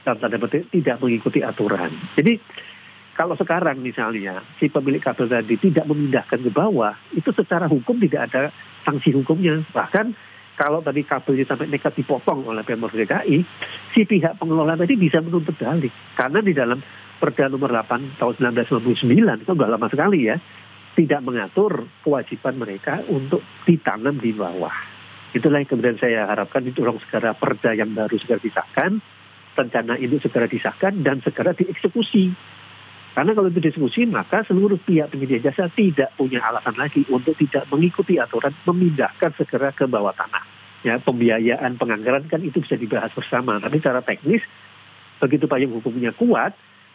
dalam 0.04 0.20
tanda 0.20 0.36
petik 0.36 0.68
tidak 0.72 1.00
mengikuti 1.00 1.40
aturan. 1.40 1.92
Jadi 2.20 2.36
kalau 3.14 3.38
sekarang 3.38 3.80
misalnya 3.80 4.44
si 4.60 4.68
pemilik 4.68 5.00
kabel 5.00 5.30
tadi 5.30 5.56
tidak 5.62 5.86
memindahkan 5.88 6.44
ke 6.44 6.52
bawah, 6.52 6.98
itu 7.16 7.30
secara 7.32 7.70
hukum 7.72 8.02
tidak 8.04 8.28
ada 8.32 8.52
sanksi 8.84 9.14
hukumnya. 9.16 9.64
Bahkan 9.72 10.12
kalau 10.60 10.84
tadi 10.84 11.06
kabelnya 11.06 11.46
sampai 11.48 11.70
nekat 11.70 11.94
dipotong 11.98 12.46
oleh 12.46 12.66
Pemprov 12.66 12.94
DKI, 12.94 13.38
si 13.96 14.02
pihak 14.04 14.38
pengelola 14.38 14.76
tadi 14.76 15.00
bisa 15.00 15.22
menuntut 15.24 15.56
balik. 15.56 15.94
Karena 16.18 16.42
di 16.44 16.54
dalam 16.54 16.82
Perda 17.24 17.48
nomor 17.48 17.72
8 17.72 18.20
tahun 18.20 18.34
1999, 18.60 19.48
itu 19.48 19.52
sudah 19.56 19.70
lama 19.72 19.88
sekali 19.88 20.28
ya, 20.28 20.36
tidak 20.94 21.22
mengatur 21.26 21.90
kewajiban 22.06 22.56
mereka 22.58 23.02
untuk 23.10 23.42
ditanam 23.66 24.18
di 24.22 24.30
bawah. 24.34 24.74
Itulah 25.34 25.66
yang 25.66 25.70
kemudian 25.70 25.98
saya 25.98 26.30
harapkan 26.30 26.62
itu 26.62 26.86
segera 27.10 27.34
perda 27.34 27.74
yang 27.74 27.98
baru 27.98 28.14
segera 28.22 28.38
disahkan, 28.38 29.02
rencana 29.58 29.98
ini 29.98 30.22
segera 30.22 30.46
disahkan 30.46 31.02
dan 31.02 31.26
segera 31.26 31.58
dieksekusi. 31.58 32.30
Karena 33.14 33.34
kalau 33.34 33.50
itu 33.50 33.62
dieksekusi, 33.62 34.10
maka 34.10 34.46
seluruh 34.46 34.78
pihak 34.82 35.10
penyedia 35.10 35.42
jasa 35.42 35.70
tidak 35.74 36.14
punya 36.18 36.42
alasan 36.42 36.78
lagi 36.78 37.06
untuk 37.10 37.38
tidak 37.38 37.66
mengikuti 37.70 38.18
aturan 38.18 38.54
memindahkan 38.66 39.34
segera 39.38 39.74
ke 39.74 39.86
bawah 39.90 40.14
tanah. 40.14 40.46
Ya, 40.86 40.98
pembiayaan 41.02 41.78
penganggaran 41.78 42.30
kan 42.30 42.42
itu 42.42 42.62
bisa 42.62 42.78
dibahas 42.78 43.14
bersama. 43.14 43.58
Tapi 43.58 43.82
secara 43.82 44.02
teknis, 44.06 44.42
begitu 45.22 45.46
payung 45.50 45.78
hukumnya 45.78 46.14
kuat, 46.14 46.54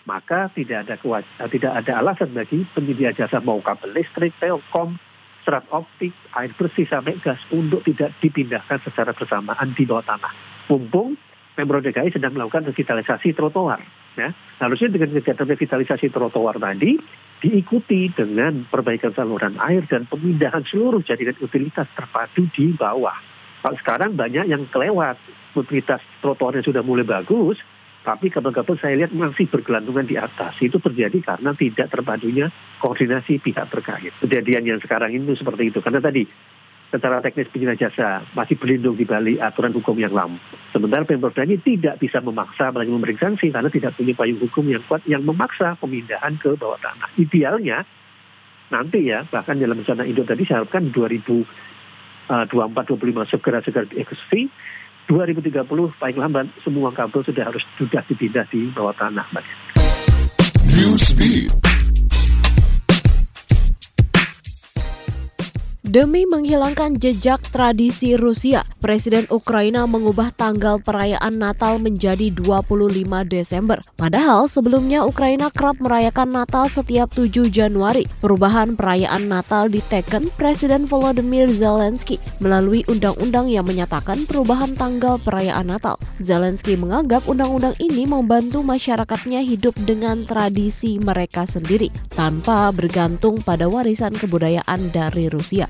maka 0.09 0.49
tidak 0.57 0.89
ada 0.89 0.97
kuat, 0.97 1.29
tidak 1.53 1.85
ada 1.85 2.01
alasan 2.01 2.33
bagi 2.33 2.65
penyedia 2.73 3.13
jasa 3.13 3.45
mau 3.45 3.61
kabel 3.61 3.93
listrik, 3.93 4.33
telkom, 4.41 4.97
serat 5.45 5.69
optik, 5.69 6.17
air 6.33 6.49
bersih 6.57 6.89
sampai 6.89 7.21
gas 7.21 7.37
untuk 7.53 7.85
tidak 7.85 8.17
dipindahkan 8.25 8.81
secara 8.89 9.13
bersamaan 9.13 9.77
di 9.77 9.85
bawah 9.85 10.09
tanah. 10.09 10.33
Mumpung 10.73 11.21
Pemprov 11.59 11.83
DKI 11.83 12.15
sedang 12.15 12.39
melakukan 12.39 12.71
revitalisasi 12.71 13.35
trotoar. 13.35 13.83
Ya. 14.15 14.31
Harusnya 14.63 14.95
dengan 14.95 15.19
kegiatan 15.19 15.43
revitalisasi 15.43 16.07
trotoar 16.15 16.63
tadi 16.63 16.95
diikuti 17.43 18.15
dengan 18.15 18.63
perbaikan 18.71 19.11
saluran 19.11 19.59
air 19.59 19.83
dan 19.91 20.07
pemindahan 20.07 20.63
seluruh 20.63 21.03
jaringan 21.03 21.35
utilitas 21.43 21.91
terpadu 21.99 22.47
di 22.55 22.71
bawah. 22.79 23.15
Sekarang 23.75 24.15
banyak 24.15 24.47
yang 24.47 24.71
kelewat, 24.71 25.19
utilitas 25.59 25.99
trotoarnya 26.23 26.63
sudah 26.63 26.87
mulai 26.87 27.03
bagus, 27.03 27.59
tapi 28.09 28.33
kabel-kabel 28.33 28.81
saya 28.81 29.05
lihat 29.05 29.13
masih 29.13 29.53
bergelantungan 29.53 30.09
di 30.09 30.17
atas. 30.17 30.57
Itu 30.65 30.81
terjadi 30.81 31.21
karena 31.21 31.53
tidak 31.53 31.93
terpadunya 31.93 32.49
koordinasi 32.81 33.37
pihak 33.37 33.69
terkait. 33.69 34.17
Kejadian 34.25 34.65
yang 34.65 34.81
sekarang 34.81 35.13
ini 35.13 35.37
seperti 35.37 35.69
itu. 35.69 35.85
Karena 35.85 36.01
tadi 36.01 36.25
secara 36.89 37.21
teknis 37.21 37.53
pengguna 37.53 37.77
jasa 37.77 38.25
masih 38.33 38.57
berlindung 38.57 38.97
di 38.97 39.05
balik 39.05 39.37
aturan 39.45 39.77
hukum 39.77 39.93
yang 40.01 40.17
lama. 40.17 40.41
Sementara 40.73 41.05
Pemprov 41.05 41.37
DKI 41.37 41.61
tidak 41.61 42.01
bisa 42.01 42.25
memaksa 42.25 42.73
apalagi 42.73 42.89
memberi 42.89 43.21
sanksi 43.21 43.53
karena 43.53 43.69
tidak 43.69 43.93
punya 43.93 44.17
payung 44.17 44.41
hukum 44.41 44.65
yang 44.65 44.81
kuat 44.89 45.05
yang 45.05 45.21
memaksa 45.21 45.77
pemindahan 45.77 46.41
ke 46.41 46.57
bawah 46.57 46.81
tanah. 46.81 47.13
Idealnya 47.21 47.85
nanti 48.73 49.05
ya 49.05 49.29
bahkan 49.29 49.61
dalam 49.61 49.85
rencana 49.85 50.09
Indo 50.09 50.25
tadi 50.25 50.49
saya 50.49 50.65
harapkan 50.65 50.89
2024 50.97 52.57
25 52.57 52.73
segera 53.37 53.61
segera 53.61 53.85
dieksekusi 53.85 54.49
2030 55.09 55.65
paling 55.97 56.19
lambat 56.21 56.47
semua 56.61 56.93
kabel 56.93 57.25
sudah 57.25 57.49
harus 57.49 57.65
sudah 57.81 58.05
dipindah 58.05 58.45
di 58.53 58.69
bawah 58.77 58.93
tanah. 58.93 59.25
Newsbeat. 60.69 61.49
Demi 65.89 66.29
menghilangkan 66.29 67.01
jejak 67.01 67.41
tradisi 67.49 68.13
Rusia, 68.13 68.61
Presiden 68.79 69.27
Ukraina 69.35 69.91
mengubah 69.91 70.31
tanggal 70.31 70.79
perayaan 70.79 71.35
Natal 71.35 71.83
menjadi 71.83 72.31
25 72.31 73.27
Desember. 73.27 73.83
Padahal 73.99 74.47
sebelumnya 74.47 75.03
Ukraina 75.03 75.51
kerap 75.51 75.83
merayakan 75.83 76.31
Natal 76.31 76.71
setiap 76.71 77.11
7 77.11 77.51
Januari. 77.51 78.07
Perubahan 78.23 78.79
perayaan 78.79 79.27
Natal 79.27 79.67
diteken 79.67 80.31
Presiden 80.39 80.87
Volodymyr 80.87 81.51
Zelensky 81.51 82.23
melalui 82.39 82.87
undang-undang 82.87 83.51
yang 83.51 83.67
menyatakan 83.67 84.23
perubahan 84.31 84.79
tanggal 84.79 85.19
perayaan 85.19 85.75
Natal. 85.75 85.99
Zelensky 86.23 86.79
menganggap 86.79 87.27
undang-undang 87.27 87.75
ini 87.83 88.07
membantu 88.07 88.63
masyarakatnya 88.63 89.43
hidup 89.43 89.75
dengan 89.83 90.23
tradisi 90.23 91.03
mereka 91.03 91.51
sendiri 91.51 91.91
tanpa 92.15 92.71
bergantung 92.71 93.43
pada 93.43 93.67
warisan 93.67 94.15
kebudayaan 94.15 94.95
dari 94.95 95.27
Rusia. 95.27 95.67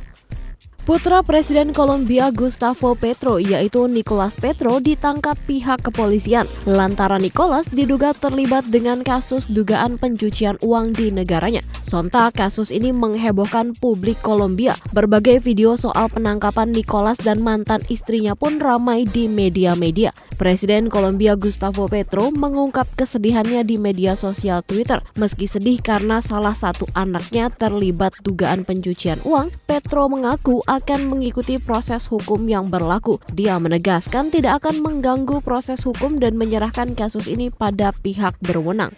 Putra 0.88 1.20
Presiden 1.20 1.76
Kolombia 1.76 2.32
Gustavo 2.32 2.96
Petro 2.96 3.36
yaitu 3.36 3.84
Nicolas 3.92 4.40
Petro 4.40 4.80
ditangkap 4.80 5.36
pihak 5.44 5.84
kepolisian 5.84 6.48
lantaran 6.64 7.20
Nicolas 7.20 7.68
diduga 7.68 8.16
terlibat 8.16 8.64
dengan 8.72 9.04
kasus 9.04 9.52
dugaan 9.52 10.00
pencucian 10.00 10.56
uang 10.64 10.96
di 10.96 11.12
negaranya. 11.12 11.60
Sontak 11.84 12.40
kasus 12.40 12.72
ini 12.72 12.96
menghebohkan 12.96 13.76
publik 13.76 14.16
Kolombia. 14.24 14.80
Berbagai 14.96 15.44
video 15.44 15.76
soal 15.76 16.08
penangkapan 16.08 16.72
Nicolas 16.72 17.20
dan 17.20 17.44
mantan 17.44 17.84
istrinya 17.92 18.32
pun 18.32 18.56
ramai 18.56 19.04
di 19.04 19.28
media-media. 19.28 20.16
Presiden 20.40 20.88
Kolombia 20.88 21.36
Gustavo 21.36 21.84
Petro 21.92 22.32
mengungkap 22.32 22.88
kesedihannya 22.96 23.60
di 23.60 23.76
media 23.76 24.16
sosial 24.16 24.64
Twitter. 24.64 25.04
Meski 25.20 25.50
sedih 25.50 25.84
karena 25.84 26.24
salah 26.24 26.56
satu 26.56 26.88
anaknya 26.96 27.52
terlibat 27.52 28.16
dugaan 28.24 28.64
pencucian 28.64 29.20
uang, 29.28 29.52
Petro 29.68 30.08
mengaku 30.08 30.64
akan 30.64 30.77
mengikuti 31.10 31.58
proses 31.58 32.06
hukum 32.06 32.46
yang 32.46 32.70
berlaku. 32.70 33.18
Dia 33.34 33.58
menegaskan 33.58 34.30
tidak 34.30 34.62
akan 34.62 34.84
mengganggu 34.84 35.42
proses 35.42 35.82
hukum 35.82 36.22
dan 36.22 36.38
menyerahkan 36.38 36.94
kasus 36.94 37.26
ini 37.26 37.50
pada 37.50 37.90
pihak 37.90 38.38
berwenang. 38.38 38.94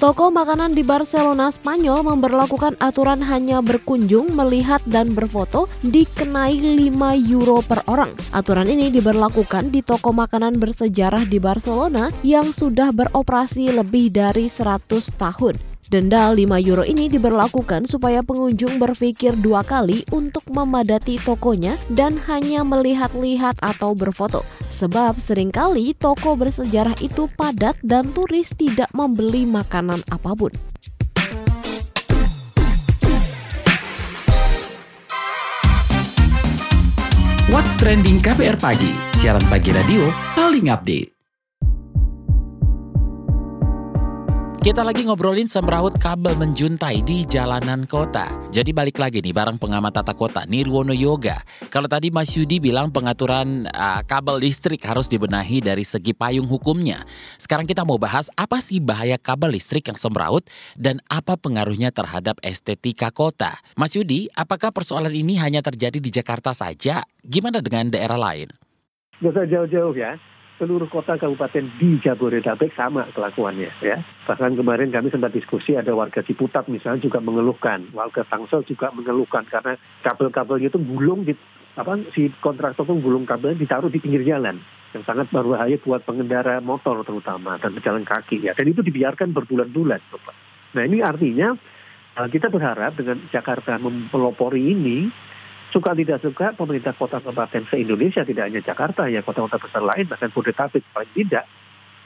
Toko 0.00 0.32
makanan 0.32 0.72
di 0.72 0.80
Barcelona, 0.80 1.52
Spanyol 1.52 2.00
memberlakukan 2.00 2.80
aturan 2.80 3.20
hanya 3.20 3.60
berkunjung, 3.60 4.32
melihat, 4.32 4.80
dan 4.88 5.12
berfoto 5.12 5.68
dikenai 5.84 6.56
5 6.56 7.20
euro 7.28 7.60
per 7.60 7.84
orang. 7.84 8.16
Aturan 8.32 8.64
ini 8.72 8.88
diberlakukan 8.88 9.68
di 9.68 9.84
toko 9.84 10.16
makanan 10.16 10.56
bersejarah 10.56 11.28
di 11.28 11.36
Barcelona 11.36 12.08
yang 12.24 12.48
sudah 12.48 12.96
beroperasi 12.96 13.76
lebih 13.76 14.08
dari 14.08 14.48
100 14.48 14.88
tahun. 15.20 15.79
Denda 15.90 16.30
5 16.30 16.46
euro 16.70 16.86
ini 16.86 17.10
diberlakukan 17.10 17.82
supaya 17.82 18.22
pengunjung 18.22 18.78
berpikir 18.78 19.34
dua 19.34 19.66
kali 19.66 20.06
untuk 20.14 20.46
memadati 20.46 21.18
tokonya 21.18 21.74
dan 21.90 22.14
hanya 22.30 22.62
melihat-lihat 22.62 23.58
atau 23.58 23.98
berfoto. 23.98 24.46
Sebab 24.70 25.18
sering 25.18 25.50
kali 25.50 25.90
toko 25.98 26.38
bersejarah 26.38 26.94
itu 27.02 27.26
padat 27.34 27.74
dan 27.82 28.14
turis 28.14 28.54
tidak 28.54 28.86
membeli 28.94 29.42
makanan 29.42 29.98
apa 30.14 30.30
pun. 30.38 30.54
What's 37.50 37.74
Trending 37.82 38.22
KPR 38.22 38.54
Pagi, 38.62 38.94
siaran 39.18 39.42
pagi 39.50 39.74
radio 39.74 40.06
paling 40.38 40.70
update. 40.70 41.19
Kita 44.60 44.84
lagi 44.84 45.08
ngobrolin 45.08 45.48
semrawut 45.48 45.96
kabel 45.96 46.36
menjuntai 46.36 47.00
di 47.00 47.24
jalanan 47.24 47.88
kota. 47.88 48.28
Jadi 48.52 48.76
balik 48.76 49.00
lagi 49.00 49.24
nih 49.24 49.32
barang 49.32 49.56
pengamat 49.56 49.88
tata 49.88 50.12
kota 50.12 50.44
Nirwono 50.44 50.92
Yoga. 50.92 51.40
Kalau 51.72 51.88
tadi 51.88 52.12
Mas 52.12 52.36
Yudi 52.36 52.60
bilang 52.60 52.92
pengaturan 52.92 53.64
uh, 53.72 54.04
kabel 54.04 54.36
listrik 54.36 54.84
harus 54.84 55.08
dibenahi 55.08 55.64
dari 55.64 55.80
segi 55.80 56.12
payung 56.12 56.44
hukumnya. 56.44 57.00
Sekarang 57.40 57.64
kita 57.64 57.88
mau 57.88 57.96
bahas 57.96 58.28
apa 58.36 58.60
sih 58.60 58.84
bahaya 58.84 59.16
kabel 59.16 59.56
listrik 59.56 59.88
yang 59.88 59.96
semrawut 59.96 60.44
dan 60.76 61.00
apa 61.08 61.40
pengaruhnya 61.40 61.88
terhadap 61.88 62.36
estetika 62.44 63.08
kota. 63.08 63.56
Mas 63.80 63.96
Yudi, 63.96 64.28
apakah 64.36 64.76
persoalan 64.76 65.16
ini 65.16 65.40
hanya 65.40 65.64
terjadi 65.64 65.96
di 65.96 66.12
Jakarta 66.12 66.52
saja? 66.52 67.00
Gimana 67.24 67.64
dengan 67.64 67.96
daerah 67.96 68.20
lain? 68.20 68.52
Gak 69.24 69.40
jauh-jauh 69.40 69.96
ya 69.96 70.20
seluruh 70.60 70.92
kota 70.92 71.16
kabupaten 71.16 71.64
di 71.80 71.96
Jabodetabek 72.04 72.76
sama 72.76 73.08
kelakuannya 73.16 73.72
ya. 73.80 73.96
Bahkan 74.28 74.60
kemarin 74.60 74.92
kami 74.92 75.08
sempat 75.08 75.32
diskusi 75.32 75.72
ada 75.72 75.96
warga 75.96 76.20
Ciputat 76.20 76.68
misalnya 76.68 77.00
juga 77.00 77.24
mengeluhkan, 77.24 77.88
warga 77.96 78.28
Tangsel 78.28 78.68
juga 78.68 78.92
mengeluhkan 78.92 79.48
karena 79.48 79.80
kabel-kabelnya 80.04 80.68
itu 80.68 80.76
gulung 80.76 81.24
di 81.24 81.32
apa 81.80 81.96
si 82.12 82.28
kontraktor 82.44 82.84
itu 82.84 83.00
gulung 83.00 83.24
kabel 83.24 83.56
ditaruh 83.56 83.88
di 83.88 84.04
pinggir 84.04 84.20
jalan 84.28 84.60
yang 84.92 85.02
sangat 85.06 85.32
berbahaya 85.32 85.80
buat 85.80 86.04
pengendara 86.04 86.60
motor 86.60 87.00
terutama 87.08 87.56
dan 87.56 87.72
pejalan 87.72 88.04
kaki 88.04 88.44
ya. 88.44 88.52
Dan 88.52 88.68
itu 88.68 88.84
dibiarkan 88.84 89.32
berbulan-bulan. 89.32 90.00
Nah 90.76 90.82
ini 90.84 91.00
artinya 91.00 91.56
eh, 92.20 92.28
kita 92.28 92.52
berharap 92.52 93.00
dengan 93.00 93.24
Jakarta 93.32 93.80
mempelopori 93.80 94.76
ini 94.76 95.08
suka 95.70 95.94
tidak 95.94 96.18
suka 96.22 96.52
pemerintah 96.54 96.94
kota 96.94 97.22
kabupaten 97.22 97.66
se-Indonesia 97.70 98.26
tidak 98.26 98.50
hanya 98.50 98.60
Jakarta 98.62 99.06
ya 99.06 99.22
kota-kota 99.22 99.58
besar 99.58 99.82
lain 99.82 100.06
bahkan 100.10 100.30
Bodetabek 100.34 100.82
paling 100.90 101.12
tidak 101.14 101.46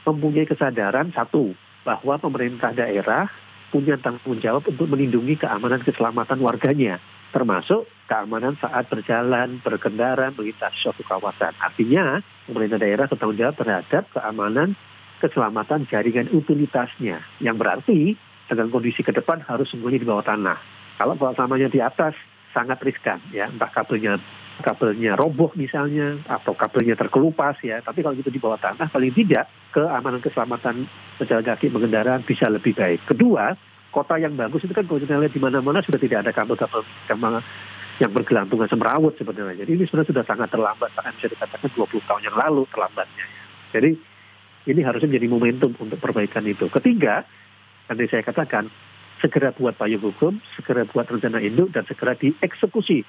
mempunyai 0.05 0.45
kesadaran 0.45 1.09
satu 1.13 1.57
bahwa 1.81 2.21
pemerintah 2.21 2.73
daerah 2.73 3.29
punya 3.73 3.97
tanggung 3.97 4.37
jawab 4.37 4.65
untuk 4.69 4.85
melindungi 4.85 5.41
keamanan 5.41 5.81
keselamatan 5.81 6.39
warganya 6.41 7.01
termasuk 7.35 7.83
keamanan 8.07 8.55
saat 8.63 8.87
berjalan, 8.87 9.59
berkendara, 9.59 10.31
melintas 10.31 10.71
suatu 10.79 11.03
kawasan. 11.03 11.51
Artinya, 11.59 12.23
pemerintah 12.47 12.79
daerah 12.79 13.11
bertanggung 13.11 13.35
jawab 13.35 13.59
terhadap 13.59 14.07
keamanan 14.15 14.79
keselamatan 15.19 15.83
jaringan 15.91 16.31
utilitasnya. 16.31 17.19
Yang 17.43 17.55
berarti, 17.59 17.99
dengan 18.47 18.71
kondisi 18.71 19.03
ke 19.03 19.11
depan 19.11 19.43
harus 19.43 19.67
semuanya 19.67 19.99
di 19.99 20.07
bawah 20.07 20.23
tanah. 20.23 20.57
Kalau 20.95 21.19
bawah 21.19 21.35
tanahnya 21.35 21.67
di 21.67 21.83
atas, 21.83 22.15
sangat 22.55 22.79
riskan 22.79 23.19
ya. 23.35 23.51
Entah 23.51 23.67
kabelnya 23.67 24.15
kabelnya 24.63 25.19
roboh 25.19 25.51
misalnya 25.59 26.15
atau 26.31 26.55
kabelnya 26.55 26.95
terkelupas 26.95 27.59
ya. 27.59 27.83
Tapi 27.83 27.99
kalau 27.99 28.15
itu 28.15 28.31
di 28.31 28.39
bawah 28.39 28.55
tanah 28.55 28.87
paling 28.87 29.11
tidak 29.11 29.51
keamanan 29.75 30.23
keselamatan 30.23 30.87
pejalan 31.19 31.43
kaki 31.43 31.67
mengendara 31.67 32.23
bisa 32.23 32.47
lebih 32.47 32.71
baik. 32.71 33.03
Kedua 33.03 33.51
kota 33.91 34.15
yang 34.15 34.39
bagus 34.39 34.63
itu 34.63 34.71
kan 34.71 34.87
kalau 34.87 35.03
kita 35.03 35.19
lihat 35.19 35.35
di 35.35 35.43
mana-mana 35.43 35.83
sudah 35.83 35.99
tidak 35.99 36.23
ada 36.23 36.31
kabel-kabel 36.31 36.83
yang 37.99 38.11
bergelantungan 38.11 38.71
semrawut 38.71 39.19
sebenarnya. 39.19 39.67
Jadi 39.67 39.71
ini 39.75 39.83
sebenarnya 39.83 40.11
sudah 40.15 40.23
sangat 40.23 40.47
terlambat 40.47 40.95
bahkan 40.95 41.11
bisa 41.19 41.27
dikatakan 41.31 41.67
20 41.75 42.07
tahun 42.07 42.21
yang 42.23 42.35
lalu 42.39 42.63
terlambatnya 42.71 43.27
jadi 43.75 43.91
ini 44.71 44.81
harusnya 44.81 45.11
menjadi 45.11 45.27
momentum 45.27 45.71
untuk 45.75 45.99
perbaikan 45.99 46.47
itu. 46.47 46.71
Ketiga 46.71 47.27
tadi 47.91 48.07
saya 48.07 48.23
katakan 48.23 48.71
segera 49.21 49.51
buat 49.55 49.75
payung 49.79 50.03
hukum, 50.03 50.39
segera 50.55 50.83
buat 50.87 51.07
rencana 51.07 51.39
induk, 51.43 51.71
dan 51.71 51.87
segera 51.87 52.15
dieksekusi 52.15 53.03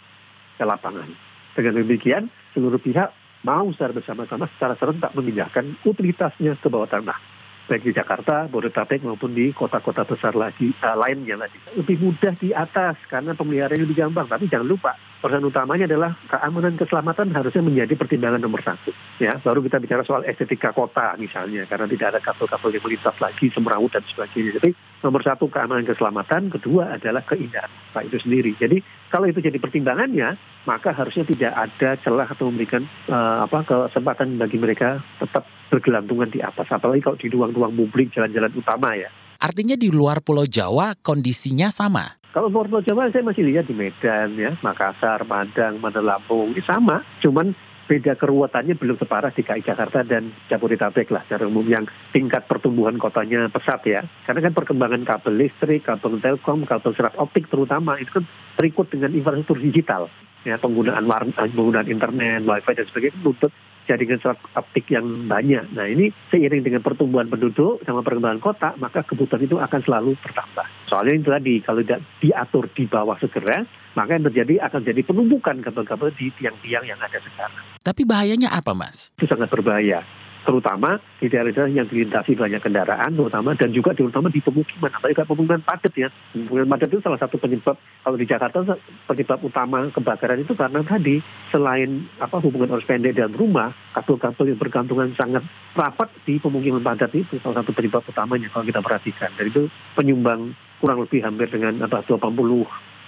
ke 0.56 0.64
lapangan. 0.64 1.10
Dengan 1.56 1.80
demikian, 1.82 2.28
seluruh 2.52 2.78
pihak 2.80 3.12
mau 3.44 3.70
secara 3.72 3.96
bersama-sama 3.96 4.50
secara 4.56 4.74
serentak 4.76 5.14
memindahkan 5.14 5.80
utilitasnya 5.86 6.58
ke 6.58 6.68
bawah 6.68 6.88
tanah 6.88 7.36
baik 7.66 7.82
di 7.82 7.92
Jakarta, 7.92 8.46
Bodetabek 8.46 9.02
maupun 9.02 9.34
di 9.34 9.50
kota-kota 9.50 10.06
besar 10.06 10.38
lagi 10.38 10.70
uh, 10.80 10.94
lainnya 10.94 11.34
lagi. 11.34 11.58
Lebih 11.74 11.98
mudah 11.98 12.34
di 12.38 12.54
atas 12.54 12.94
karena 13.10 13.34
pemeliharaannya 13.34 13.82
lebih 13.82 13.98
gampang. 13.98 14.30
Tapi 14.30 14.46
jangan 14.46 14.70
lupa, 14.70 14.94
peran 15.18 15.42
utamanya 15.42 15.90
adalah 15.90 16.14
keamanan 16.30 16.78
keselamatan 16.78 17.34
harusnya 17.34 17.62
menjadi 17.66 17.98
pertimbangan 17.98 18.40
nomor 18.40 18.62
satu. 18.62 18.94
Ya, 19.18 19.42
baru 19.42 19.66
kita 19.66 19.82
bicara 19.82 20.06
soal 20.06 20.22
estetika 20.24 20.70
kota 20.70 21.18
misalnya, 21.18 21.66
karena 21.66 21.90
tidak 21.90 22.06
ada 22.16 22.20
kabel-kabel 22.22 22.70
yang 22.78 22.84
melintas 22.86 23.16
lagi, 23.18 23.46
semrawut 23.50 23.90
dan 23.90 24.06
sebagainya. 24.06 24.62
Jadi 24.62 24.70
nomor 25.04 25.20
satu 25.20 25.48
keamanan 25.50 25.84
keselamatan, 25.84 26.48
kedua 26.48 26.96
adalah 26.96 27.24
keindahan 27.24 27.68
Pak 27.92 28.08
itu 28.08 28.16
sendiri. 28.22 28.52
Jadi 28.56 28.80
kalau 29.12 29.28
itu 29.28 29.40
jadi 29.40 29.56
pertimbangannya, 29.60 30.36
maka 30.64 30.92
harusnya 30.92 31.24
tidak 31.28 31.52
ada 31.52 31.96
celah 32.00 32.28
atau 32.28 32.48
memberikan 32.48 32.84
uh, 33.08 33.44
apa 33.44 33.64
kesempatan 33.64 34.36
bagi 34.40 34.56
mereka 34.56 35.00
tetap 35.20 35.44
bergelantungan 35.68 36.28
di 36.32 36.40
atas. 36.40 36.68
Apalagi 36.68 37.04
kalau 37.04 37.18
di 37.20 37.28
ruang-ruang 37.28 37.72
publik, 37.76 38.12
jalan-jalan 38.12 38.52
utama 38.56 38.96
ya. 38.96 39.08
Artinya 39.36 39.76
di 39.76 39.92
luar 39.92 40.24
Pulau 40.24 40.48
Jawa 40.48 40.96
kondisinya 40.96 41.68
sama? 41.68 42.16
Kalau 42.32 42.48
luar 42.52 42.68
Pulau 42.68 42.84
Jawa 42.84 43.08
saya 43.12 43.24
masih 43.24 43.44
lihat 43.48 43.68
di 43.68 43.76
Medan 43.76 44.36
ya, 44.36 44.56
Makassar, 44.60 45.24
Padang, 45.24 45.80
Bandar 45.80 46.04
Lampung, 46.04 46.52
ini 46.52 46.64
sama. 46.64 47.04
Cuman 47.20 47.52
beda 47.86 48.18
keruwetannya 48.18 48.74
belum 48.74 48.98
separah 48.98 49.30
DKI 49.30 49.62
Jakarta 49.62 50.02
dan 50.02 50.34
Jabodetabek 50.50 51.08
lah 51.14 51.22
secara 51.24 51.46
umum 51.46 51.64
yang 51.64 51.86
tingkat 52.10 52.44
pertumbuhan 52.50 52.98
kotanya 52.98 53.46
pesat 53.48 53.80
ya. 53.86 54.02
Karena 54.26 54.50
kan 54.50 54.52
perkembangan 54.52 55.06
kabel 55.06 55.46
listrik, 55.46 55.86
kabel 55.86 56.18
telkom, 56.18 56.66
kabel 56.66 56.92
serat 56.98 57.14
optik 57.16 57.46
terutama 57.46 57.96
itu 58.02 58.10
kan 58.10 58.24
terikut 58.58 58.90
dengan 58.90 59.14
infrastruktur 59.14 59.62
digital 59.62 60.10
ya 60.46 60.58
penggunaan 60.62 61.06
penggunaan 61.34 61.90
internet, 61.90 62.46
wifi 62.46 62.72
dan 62.78 62.86
sebagainya 62.86 63.18
menuntut 63.18 63.50
jaringan 63.86 64.18
serat 64.20 64.38
optik 64.58 64.90
yang 64.90 65.30
banyak. 65.30 65.62
Nah 65.72 65.86
ini 65.86 66.10
seiring 66.28 66.66
dengan 66.66 66.82
pertumbuhan 66.82 67.30
penduduk 67.30 67.80
sama 67.86 68.02
perkembangan 68.02 68.42
kota, 68.42 68.74
maka 68.76 69.06
kebutuhan 69.06 69.46
itu 69.46 69.56
akan 69.56 69.80
selalu 69.86 70.18
bertambah. 70.20 70.66
Soalnya 70.90 71.14
itu 71.18 71.30
tadi, 71.30 71.54
kalau 71.62 71.80
tidak 71.82 72.02
diatur 72.20 72.64
di 72.74 72.84
bawah 72.86 73.16
segera, 73.22 73.62
maka 73.94 74.18
yang 74.18 74.26
terjadi 74.28 74.54
akan 74.68 74.80
jadi 74.84 75.00
penumpukan 75.06 75.56
kabel-kabel 75.64 76.12
di 76.18 76.28
tiang-tiang 76.36 76.84
yang 76.84 77.00
ada 77.00 77.18
sekarang. 77.22 77.64
Tapi 77.80 78.02
bahayanya 78.02 78.52
apa, 78.52 78.74
Mas? 78.76 79.14
Itu 79.16 79.30
sangat 79.30 79.48
berbahaya 79.48 80.04
terutama 80.46 81.02
di 81.18 81.26
daerah-daerah 81.26 81.68
yang 81.74 81.90
dilintasi 81.90 82.38
banyak 82.38 82.62
kendaraan 82.62 83.18
terutama 83.18 83.58
dan 83.58 83.74
juga 83.74 83.90
terutama 83.92 84.30
di 84.30 84.38
pemukiman. 84.38 84.94
Apalagi 84.94 85.26
pemukiman 85.26 85.60
padat 85.66 85.94
ya. 85.98 86.08
Pemukiman 86.30 86.70
padat 86.70 86.88
itu 86.94 87.02
salah 87.02 87.18
satu 87.18 87.36
penyebab 87.42 87.74
kalau 88.06 88.16
di 88.16 88.26
Jakarta 88.30 88.62
penyebab 89.10 89.42
utama 89.42 89.90
kebakaran 89.90 90.38
itu 90.38 90.54
karena 90.54 90.80
tadi 90.86 91.18
selain 91.50 92.06
apa 92.22 92.38
hubungan 92.38 92.78
arus 92.78 92.86
pendek 92.86 93.18
dalam 93.18 93.34
rumah 93.34 93.74
kabel-kabel 93.98 94.54
yang 94.54 94.60
bergantungan 94.62 95.10
sangat 95.18 95.42
rapat 95.74 96.08
di 96.22 96.38
pemukiman 96.38 96.80
padat 96.80 97.10
itu 97.18 97.42
salah 97.42 97.60
satu 97.60 97.74
penyebab 97.74 98.06
utamanya 98.06 98.46
kalau 98.54 98.62
kita 98.62 98.78
perhatikan. 98.78 99.34
Dan 99.34 99.50
itu 99.50 99.66
penyumbang 99.98 100.54
kurang 100.78 101.02
lebih 101.02 101.26
hampir 101.26 101.50
dengan 101.50 101.82
apa 101.82 102.06
80 102.06 102.22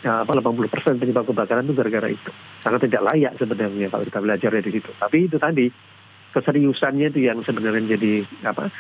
ya, 0.03 0.23
apa 0.27 0.33
80 0.35 0.73
persen 0.73 0.95
penyebab 0.99 1.25
kebakaran 1.27 1.67
itu 1.67 1.75
gara-gara 1.75 2.09
itu. 2.11 2.31
Sangat 2.63 2.87
tidak 2.87 3.03
layak 3.15 3.33
sebenarnya 3.39 3.87
kalau 3.91 4.05
kita 4.05 4.19
belajar 4.19 4.51
dari 4.51 4.71
situ. 4.71 4.91
Tapi 4.99 5.17
itu 5.31 5.37
tadi 5.39 5.67
keseriusannya 6.35 7.13
itu 7.15 7.29
yang 7.29 7.41
sebenarnya 7.45 7.97
jadi 7.97 8.25
apa 8.45 8.71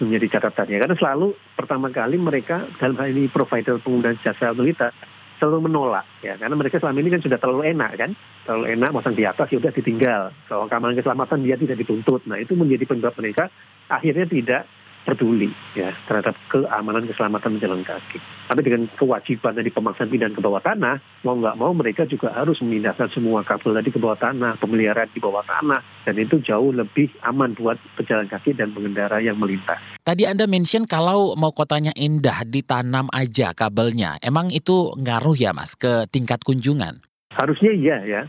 menjadi 0.00 0.40
catatannya. 0.40 0.78
Karena 0.80 0.96
selalu 0.96 1.36
pertama 1.54 1.92
kali 1.92 2.16
mereka 2.16 2.64
dalam 2.80 2.96
hal 2.96 3.12
ini 3.12 3.28
provider 3.28 3.76
pengguna 3.78 4.16
jasa 4.24 4.50
otoritas 4.50 4.96
selalu 5.40 5.72
menolak 5.72 6.04
ya. 6.20 6.36
Karena 6.36 6.56
mereka 6.56 6.76
selama 6.80 7.00
ini 7.00 7.10
kan 7.12 7.22
sudah 7.24 7.38
terlalu 7.40 7.72
enak 7.72 7.90
kan? 7.96 8.10
Terlalu 8.44 8.66
enak 8.76 8.90
masang 8.92 9.14
di 9.16 9.24
atas 9.24 9.48
ya 9.48 9.56
udah 9.56 9.72
ditinggal. 9.72 10.22
Kalau 10.48 10.64
keamanan 10.68 10.96
keselamatan 11.00 11.40
dia 11.44 11.56
tidak 11.56 11.80
dituntut. 11.80 12.24
Nah 12.28 12.36
itu 12.36 12.52
menjadi 12.52 12.84
penyebab 12.84 13.16
mereka 13.16 13.48
akhirnya 13.88 14.26
tidak 14.28 14.62
peduli 15.04 15.50
ya 15.72 15.90
terhadap 16.04 16.36
keamanan 16.52 17.08
keselamatan 17.08 17.56
pejalan 17.56 17.82
kaki. 17.82 18.18
Tapi 18.20 18.60
dengan 18.60 18.86
kewajiban 18.94 19.56
dari 19.56 19.70
pemaksaan 19.72 20.10
pindahan 20.12 20.36
ke 20.36 20.42
bawah 20.42 20.60
tanah, 20.60 21.00
mau 21.24 21.34
nggak 21.38 21.56
mau 21.56 21.72
mereka 21.72 22.04
juga 22.04 22.34
harus 22.34 22.60
memindahkan 22.60 23.08
semua 23.14 23.40
kabel 23.42 23.76
tadi 23.76 23.90
ke 23.90 23.98
bawah 23.98 24.18
tanah, 24.18 24.60
pemeliharaan 24.60 25.10
di 25.10 25.20
bawah 25.22 25.44
tanah, 25.46 25.80
dan 26.04 26.14
itu 26.20 26.38
jauh 26.44 26.70
lebih 26.74 27.10
aman 27.24 27.56
buat 27.56 27.80
pejalan 27.96 28.28
kaki 28.28 28.54
dan 28.54 28.70
pengendara 28.76 29.18
yang 29.22 29.40
melintas. 29.40 29.80
Tadi 30.04 30.28
Anda 30.28 30.44
mention 30.44 30.84
kalau 30.84 31.34
mau 31.36 31.52
kotanya 31.52 31.94
indah 31.96 32.44
ditanam 32.44 33.08
aja 33.12 33.56
kabelnya, 33.56 34.20
emang 34.20 34.52
itu 34.52 34.92
ngaruh 34.98 35.36
ya 35.36 35.56
Mas 35.56 35.76
ke 35.76 36.06
tingkat 36.10 36.42
kunjungan? 36.44 37.00
Harusnya 37.30 37.72
iya 37.72 37.98
ya. 38.04 38.22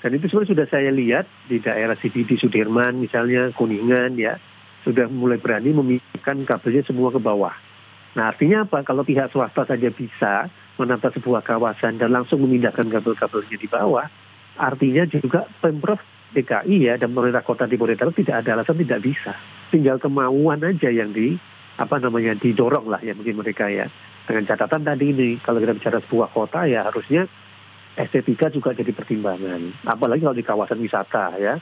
Dan 0.00 0.16
itu 0.16 0.32
sebenarnya 0.32 0.52
sudah 0.56 0.66
saya 0.72 0.88
lihat 0.88 1.28
di 1.44 1.60
daerah 1.60 1.92
CBD 1.92 2.40
Sudirman 2.40 3.04
misalnya, 3.04 3.52
Kuningan 3.52 4.16
ya, 4.16 4.40
sudah 4.82 5.06
mulai 5.08 5.36
berani 5.36 5.72
memindahkan 5.72 6.48
kabelnya 6.48 6.82
semua 6.84 7.12
ke 7.12 7.20
bawah. 7.20 7.52
Nah 8.16 8.34
artinya 8.34 8.66
apa? 8.66 8.82
Kalau 8.82 9.06
pihak 9.06 9.30
swasta 9.30 9.68
saja 9.68 9.88
bisa 9.92 10.50
menata 10.80 11.12
sebuah 11.14 11.44
kawasan 11.44 12.00
dan 12.00 12.10
langsung 12.10 12.42
memindahkan 12.42 12.88
kabel-kabelnya 12.88 13.56
di 13.60 13.68
bawah, 13.68 14.08
artinya 14.58 15.04
juga 15.06 15.46
Pemprov 15.60 16.00
DKI 16.34 16.90
ya 16.90 16.94
dan 16.96 17.14
pemerintah 17.14 17.42
kota 17.42 17.66
di 17.66 17.76
Bodetabek 17.78 18.22
tidak 18.24 18.46
ada 18.46 18.58
alasan 18.58 18.78
tidak 18.80 19.02
bisa. 19.02 19.34
Tinggal 19.70 19.98
kemauan 20.02 20.62
aja 20.62 20.90
yang 20.90 21.14
di 21.14 21.38
apa 21.78 21.96
namanya 21.96 22.36
didorong 22.36 22.90
lah 22.90 23.00
ya 23.02 23.14
mungkin 23.14 23.38
mereka 23.38 23.70
ya. 23.70 23.86
Dengan 24.26 24.46
catatan 24.46 24.82
tadi 24.86 25.10
ini 25.10 25.30
kalau 25.42 25.58
kita 25.58 25.74
bicara 25.74 25.98
sebuah 26.06 26.30
kota 26.30 26.66
ya 26.66 26.86
harusnya 26.86 27.26
estetika 27.98 28.50
juga 28.50 28.74
jadi 28.74 28.94
pertimbangan. 28.94 29.86
Apalagi 29.86 30.22
kalau 30.22 30.36
di 30.38 30.46
kawasan 30.46 30.78
wisata 30.82 31.34
ya 31.38 31.58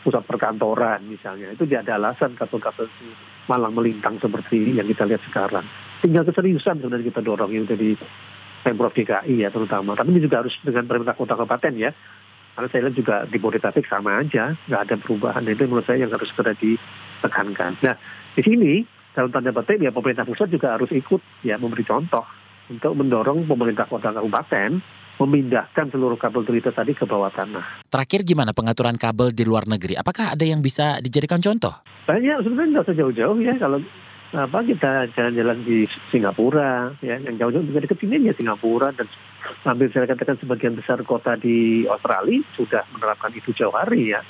pusat 0.00 0.24
perkantoran 0.24 1.04
misalnya 1.04 1.52
itu 1.52 1.68
tidak 1.68 1.88
ada 1.88 2.00
alasan 2.00 2.32
kabel-kabel 2.32 2.88
malang 3.50 3.74
melintang 3.74 4.16
seperti 4.22 4.78
yang 4.78 4.86
kita 4.88 5.04
lihat 5.04 5.22
sekarang. 5.26 5.66
Tinggal 6.00 6.24
keseriusan 6.24 6.80
sebenarnya 6.80 7.12
kita 7.12 7.20
dorong 7.20 7.52
yang 7.52 7.66
dari 7.68 7.98
pemprov 8.64 8.92
DKI 8.92 9.34
ya 9.44 9.48
terutama. 9.52 9.96
Tapi 9.96 10.16
ini 10.16 10.20
juga 10.24 10.44
harus 10.44 10.54
dengan 10.64 10.86
pemerintah 10.88 11.16
kota 11.16 11.34
kabupaten 11.36 11.74
ya. 11.76 11.90
Karena 12.50 12.68
saya 12.68 12.80
lihat 12.88 12.96
juga 12.96 13.16
di 13.30 13.38
Bodetabek 13.40 13.86
sama 13.86 14.20
aja, 14.20 14.52
nggak 14.68 14.80
ada 14.88 14.96
perubahan. 15.00 15.44
Itu 15.48 15.64
menurut 15.70 15.86
saya 15.86 16.04
yang 16.04 16.12
harus 16.12 16.28
segera 16.32 16.52
ditekankan. 16.56 17.80
Nah 17.80 17.96
di 18.36 18.42
sini 18.44 18.72
dalam 19.10 19.30
tanda 19.34 19.50
petik 19.50 19.82
ya 19.82 19.90
pemerintah 19.90 20.24
pusat 20.24 20.48
juga 20.54 20.78
harus 20.78 20.90
ikut 20.94 21.20
ya 21.42 21.58
memberi 21.58 21.82
contoh 21.82 22.22
untuk 22.70 22.94
mendorong 22.94 23.50
pemerintah 23.50 23.90
kota 23.90 24.14
kabupaten 24.14 24.78
memindahkan 25.20 25.92
seluruh 25.92 26.16
kabel 26.16 26.48
berita 26.48 26.72
tadi 26.72 26.96
ke 26.96 27.04
bawah 27.04 27.28
tanah. 27.28 27.84
Terakhir 27.92 28.24
gimana 28.24 28.56
pengaturan 28.56 28.96
kabel 28.96 29.36
di 29.36 29.44
luar 29.44 29.68
negeri? 29.68 30.00
Apakah 30.00 30.32
ada 30.32 30.44
yang 30.48 30.64
bisa 30.64 30.96
dijadikan 31.04 31.44
contoh? 31.44 31.76
Banyak 32.08 32.40
sebenarnya 32.40 32.80
nggak 32.80 32.86
usah 32.88 32.96
jauh-jauh 32.96 33.38
ya 33.44 33.54
kalau 33.60 33.78
apa 34.30 34.62
kita 34.62 35.10
jalan-jalan 35.18 35.58
di 35.66 35.84
Singapura 36.08 36.94
ya 37.02 37.18
yang 37.18 37.34
jauh-jauh 37.34 37.66
juga 37.66 37.82
dekat 37.82 37.98
sini 37.98 38.30
ya 38.30 38.34
Singapura 38.38 38.94
dan 38.94 39.10
hampir 39.66 39.90
saya 39.90 40.06
katakan 40.06 40.38
sebagian 40.38 40.78
besar 40.78 41.02
kota 41.02 41.34
di 41.34 41.82
Australia 41.90 42.38
sudah 42.54 42.86
menerapkan 42.94 43.34
itu 43.34 43.50
jauh 43.52 43.74
hari 43.74 44.14
ya. 44.14 44.22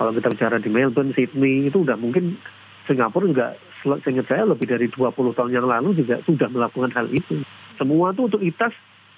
Kalau 0.00 0.10
kita 0.16 0.32
bicara 0.32 0.56
di 0.58 0.72
Melbourne, 0.72 1.14
Sydney 1.14 1.68
itu 1.68 1.84
udah 1.84 1.94
mungkin 2.00 2.40
Singapura 2.88 3.28
juga 3.28 3.48
seingat 3.84 4.26
saya 4.26 4.48
lebih 4.48 4.66
dari 4.66 4.88
20 4.88 5.14
tahun 5.36 5.52
yang 5.52 5.68
lalu 5.68 5.94
juga 6.00 6.18
sudah 6.26 6.48
melakukan 6.50 6.90
hal 6.96 7.06
itu. 7.12 7.44
Semua 7.76 8.10
itu 8.10 8.26
untuk 8.26 8.40
ITAS 8.42 8.72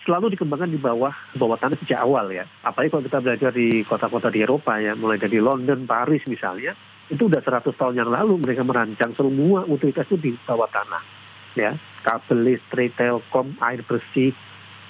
selalu 0.05 0.37
dikembangkan 0.37 0.71
di 0.71 0.79
bawah 0.79 1.13
bawah 1.35 1.59
tanah 1.59 1.81
sejak 1.81 2.05
awal 2.05 2.29
ya. 2.31 2.45
Apalagi 2.63 2.93
kalau 2.93 3.05
kita 3.09 3.19
belajar 3.25 3.51
di 3.51 3.83
kota-kota 3.89 4.29
di 4.29 4.45
Eropa 4.45 4.77
ya, 4.79 4.93
mulai 4.95 5.17
dari 5.17 5.41
London, 5.41 5.89
Paris 5.89 6.23
misalnya, 6.29 6.77
itu 7.09 7.29
udah 7.29 7.41
100 7.41 7.73
tahun 7.75 7.97
yang 8.01 8.11
lalu 8.13 8.41
mereka 8.41 8.63
merancang 8.65 9.17
semua 9.17 9.65
utilitas 9.69 10.09
itu 10.13 10.17
di 10.21 10.31
bawah 10.45 10.69
tanah. 10.69 11.03
Ya, 11.55 11.77
kabel 12.05 12.45
listrik, 12.45 12.99
telkom, 12.99 13.57
air 13.63 13.81
bersih, 13.87 14.35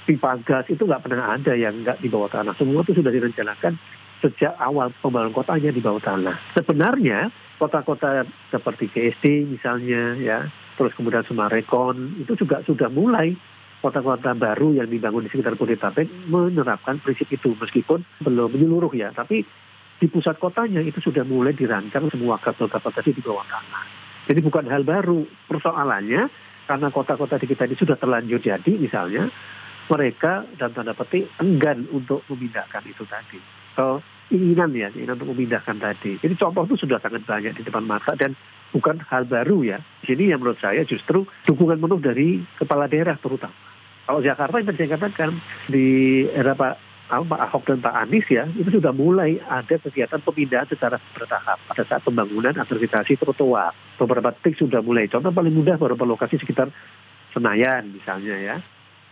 pipa 0.05 0.37
gas 0.43 0.67
itu 0.69 0.83
nggak 0.85 1.05
pernah 1.07 1.37
ada 1.37 1.53
yang 1.55 1.85
nggak 1.87 2.03
di 2.03 2.09
bawah 2.11 2.29
tanah. 2.29 2.57
Semua 2.59 2.83
itu 2.83 2.97
sudah 2.97 3.13
direncanakan 3.13 3.77
sejak 4.25 4.57
awal 4.57 4.89
pembangunan 5.05 5.37
kotanya 5.37 5.71
di 5.71 5.85
bawah 5.85 6.01
tanah. 6.01 6.37
Sebenarnya 6.57 7.29
kota-kota 7.61 8.25
seperti 8.49 8.89
GSD 8.89 9.45
misalnya 9.53 10.17
ya, 10.17 10.39
terus 10.81 10.97
kemudian 10.97 11.23
Sumarekon 11.29 12.25
itu 12.25 12.33
juga 12.41 12.65
sudah 12.65 12.89
mulai 12.89 13.37
kota-kota 13.85 14.33
baru 14.33 14.81
yang 14.81 14.89
dibangun 14.89 15.29
di 15.29 15.31
sekitar 15.31 15.61
Bodetabek 15.61 16.09
menerapkan 16.33 17.05
prinsip 17.05 17.29
itu 17.29 17.53
meskipun 17.53 18.01
belum 18.25 18.57
menyeluruh 18.57 18.89
ya 18.97 19.13
tapi 19.13 19.45
di 20.01 20.07
pusat 20.09 20.41
kotanya 20.41 20.81
itu 20.81 21.05
sudah 21.05 21.21
mulai 21.29 21.53
dirancang 21.53 22.09
semua 22.09 22.41
kabel-kabel 22.41 22.93
tadi 22.97 23.13
di 23.13 23.21
bawah 23.21 23.45
tanah. 23.45 23.85
Jadi 24.25 24.41
bukan 24.41 24.65
hal 24.73 24.89
baru 24.89 25.29
persoalannya 25.45 26.33
karena 26.65 26.89
kota-kota 26.89 27.37
di 27.37 27.45
kita 27.45 27.69
ini 27.69 27.77
sudah 27.77 28.01
terlanjur 28.01 28.41
jadi 28.41 28.73
misalnya 28.81 29.29
mereka 29.93 30.49
dan 30.57 30.73
tanda 30.73 30.97
petik 30.97 31.29
enggan 31.37 31.85
untuk 31.93 32.25
memindahkan 32.33 32.89
itu 32.89 33.05
tadi. 33.05 33.37
So, 33.77 34.01
inginan 34.33 34.73
ya, 34.73 34.89
inginan 34.97 35.21
untuk 35.21 35.37
memindahkan 35.37 35.77
tadi. 35.77 36.17
Jadi 36.25 36.35
contoh 36.41 36.65
itu 36.65 36.89
sudah 36.89 37.05
sangat 37.05 37.29
banyak 37.29 37.53
di 37.53 37.63
depan 37.69 37.85
mata 37.85 38.17
dan 38.17 38.33
bukan 38.73 38.97
hal 39.13 39.29
baru 39.29 39.61
ya. 39.61 39.79
Jadi 40.09 40.33
yang 40.33 40.41
menurut 40.41 40.57
saya 40.57 40.89
justru 40.89 41.29
dukungan 41.45 41.85
penuh 41.85 42.01
dari 42.01 42.41
kepala 42.57 42.89
daerah 42.89 43.21
terutama. 43.21 43.74
Kalau 44.05 44.21
Jakarta 44.21 44.61
yang 44.61 44.77
saya 44.77 44.89
katakan 45.01 45.31
di 45.73 45.87
era 46.29 46.53
Pak, 46.53 46.77
Pak 47.09 47.41
Ahok 47.49 47.65
dan 47.65 47.81
Pak 47.81 47.95
Anies 48.05 48.29
ya, 48.29 48.45
itu 48.53 48.69
sudah 48.69 48.93
mulai 48.93 49.41
ada 49.49 49.81
kegiatan 49.81 50.21
pemindahan 50.21 50.69
secara 50.69 51.01
bertahap 51.17 51.57
pada 51.65 51.83
saat 51.89 52.05
pembangunan 52.05 52.53
akreditasi 52.53 53.17
trotoar. 53.17 53.73
Beberapa 53.97 54.37
titik 54.37 54.61
sudah 54.61 54.85
mulai. 54.85 55.09
Contoh 55.09 55.33
paling 55.33 55.57
mudah 55.57 55.81
beberapa 55.81 56.05
lokasi 56.05 56.37
sekitar 56.37 56.69
Senayan 57.33 57.97
misalnya 57.97 58.37
ya. 58.37 58.57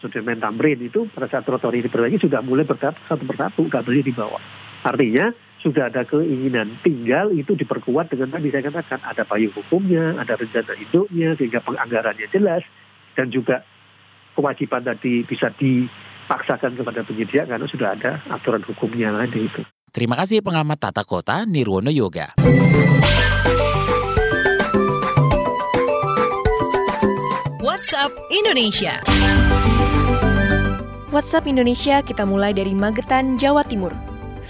Sudirman 0.05 0.43
Tamrin 0.43 0.83
itu 0.83 1.09
pada 1.15 1.31
saat 1.31 1.49
trotoar 1.49 1.73
ini 1.73 1.89
diperbaiki 1.89 2.21
sudah 2.21 2.45
mulai 2.45 2.69
bertahap 2.69 2.99
satu 3.09 3.25
persatu, 3.25 3.65
nggak 3.71 3.87
boleh 3.87 4.05
di 4.05 4.13
bawah. 4.13 4.43
Artinya 4.83 5.31
sudah 5.63 5.89
ada 5.89 6.03
keinginan, 6.03 6.75
tinggal 6.83 7.31
itu 7.31 7.55
diperkuat 7.55 8.11
dengan 8.11 8.35
tadi 8.35 8.51
saya 8.51 8.67
katakan 8.67 8.99
ada 9.07 9.23
payung 9.23 9.55
hukumnya, 9.55 10.19
ada 10.19 10.35
rencana 10.35 10.75
induknya 10.75 11.39
sehingga 11.39 11.63
penganggarannya 11.63 12.27
jelas 12.35 12.67
dan 13.15 13.31
juga 13.31 13.63
kewajiban 14.37 14.83
tadi 14.85 15.25
bisa 15.25 15.53
dipaksakan 15.55 16.77
kepada 16.77 17.01
penyedia 17.05 17.45
karena 17.45 17.67
sudah 17.69 17.95
ada 17.97 18.21
aturan 18.33 18.65
hukumnya 18.65 19.13
tadi 19.13 19.47
itu. 19.49 19.63
Terima 19.93 20.17
kasih 20.17 20.41
pengamat 20.41 20.81
tata 20.81 21.05
kota 21.05 21.45
Nirwono 21.45 21.93
Yoga. 21.93 22.33
WhatsApp 27.61 28.13
Indonesia. 28.33 28.95
WhatsApp 31.13 31.45
Indonesia 31.45 32.01
kita 32.01 32.25
mulai 32.25 32.57
dari 32.57 32.73
Magetan, 32.73 33.37
Jawa 33.37 33.61
Timur. 33.69 33.93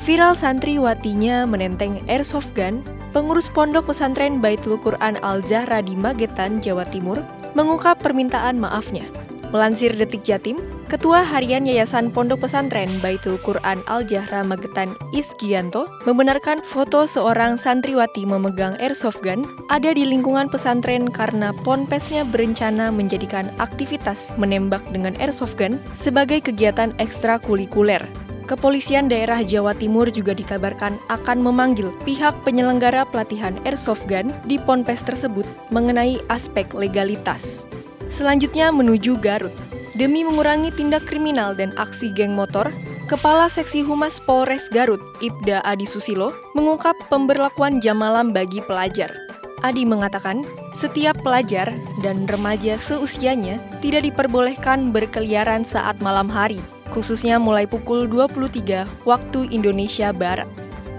Viral 0.07 0.38
santriwatinya 0.38 1.42
menenteng 1.51 1.99
airsoft 2.07 2.55
gun, 2.55 2.87
pengurus 3.11 3.51
pondok 3.51 3.90
pesantren 3.90 4.38
Baitul 4.38 4.79
Quran 4.79 5.18
Al-Zahra 5.27 5.83
di 5.83 5.99
Magetan, 5.99 6.62
Jawa 6.62 6.87
Timur, 6.87 7.18
mengungkap 7.59 7.99
permintaan 7.99 8.62
maafnya. 8.62 9.11
Melansir 9.52 9.92
Detik 9.92 10.24
Jatim, 10.24 10.56
Ketua 10.88 11.20
Harian 11.20 11.68
Yayasan 11.68 12.08
Pondok 12.08 12.48
Pesantren 12.48 12.88
Baitul 13.04 13.36
Quran 13.44 13.84
Al-Jahra 13.84 14.40
Magetan 14.40 14.96
Isgianto 15.12 15.92
membenarkan 16.08 16.64
foto 16.64 17.04
seorang 17.04 17.60
santriwati 17.60 18.24
memegang 18.24 18.80
airsoft 18.80 19.20
gun 19.20 19.44
ada 19.68 19.92
di 19.92 20.08
lingkungan 20.08 20.48
pesantren 20.48 21.04
karena 21.08 21.52
ponpesnya 21.68 22.24
berencana 22.24 22.88
menjadikan 22.88 23.52
aktivitas 23.60 24.32
menembak 24.40 24.80
dengan 24.88 25.12
airsoft 25.20 25.60
gun 25.60 25.76
sebagai 25.92 26.40
kegiatan 26.40 26.96
ekstrakurikuler. 26.96 28.00
Kepolisian 28.48 29.08
daerah 29.08 29.44
Jawa 29.44 29.76
Timur 29.76 30.08
juga 30.08 30.32
dikabarkan 30.32 30.96
akan 31.08 31.38
memanggil 31.40 31.92
pihak 32.08 32.36
penyelenggara 32.44 33.04
pelatihan 33.08 33.56
airsoft 33.68 34.08
gun 34.08 34.32
di 34.48 34.56
ponpes 34.56 35.04
tersebut 35.04 35.44
mengenai 35.68 36.20
aspek 36.28 36.68
legalitas. 36.72 37.68
Selanjutnya 38.12 38.68
menuju 38.68 39.16
Garut. 39.25 39.57
Demi 39.96 40.20
mengurangi 40.20 40.68
tindak 40.68 41.09
kriminal 41.09 41.57
dan 41.57 41.72
aksi 41.81 42.12
geng 42.12 42.37
motor, 42.37 42.68
Kepala 43.09 43.48
Seksi 43.48 43.81
Humas 43.81 44.20
Polres 44.20 44.68
Garut, 44.68 45.01
Ibda 45.25 45.64
Adi 45.64 45.88
Susilo, 45.88 46.37
mengungkap 46.53 46.92
pemberlakuan 47.09 47.81
jam 47.81 48.05
malam 48.05 48.37
bagi 48.37 48.61
pelajar. 48.68 49.16
Adi 49.64 49.88
mengatakan, 49.88 50.44
setiap 50.77 51.25
pelajar 51.25 51.72
dan 52.05 52.29
remaja 52.29 52.77
seusianya 52.77 53.57
tidak 53.81 54.05
diperbolehkan 54.05 54.92
berkeliaran 54.92 55.64
saat 55.64 55.96
malam 56.05 56.29
hari, 56.29 56.61
khususnya 56.92 57.40
mulai 57.40 57.64
pukul 57.64 58.05
23 58.05 59.09
waktu 59.09 59.40
Indonesia 59.48 60.12
Barat. 60.12 60.48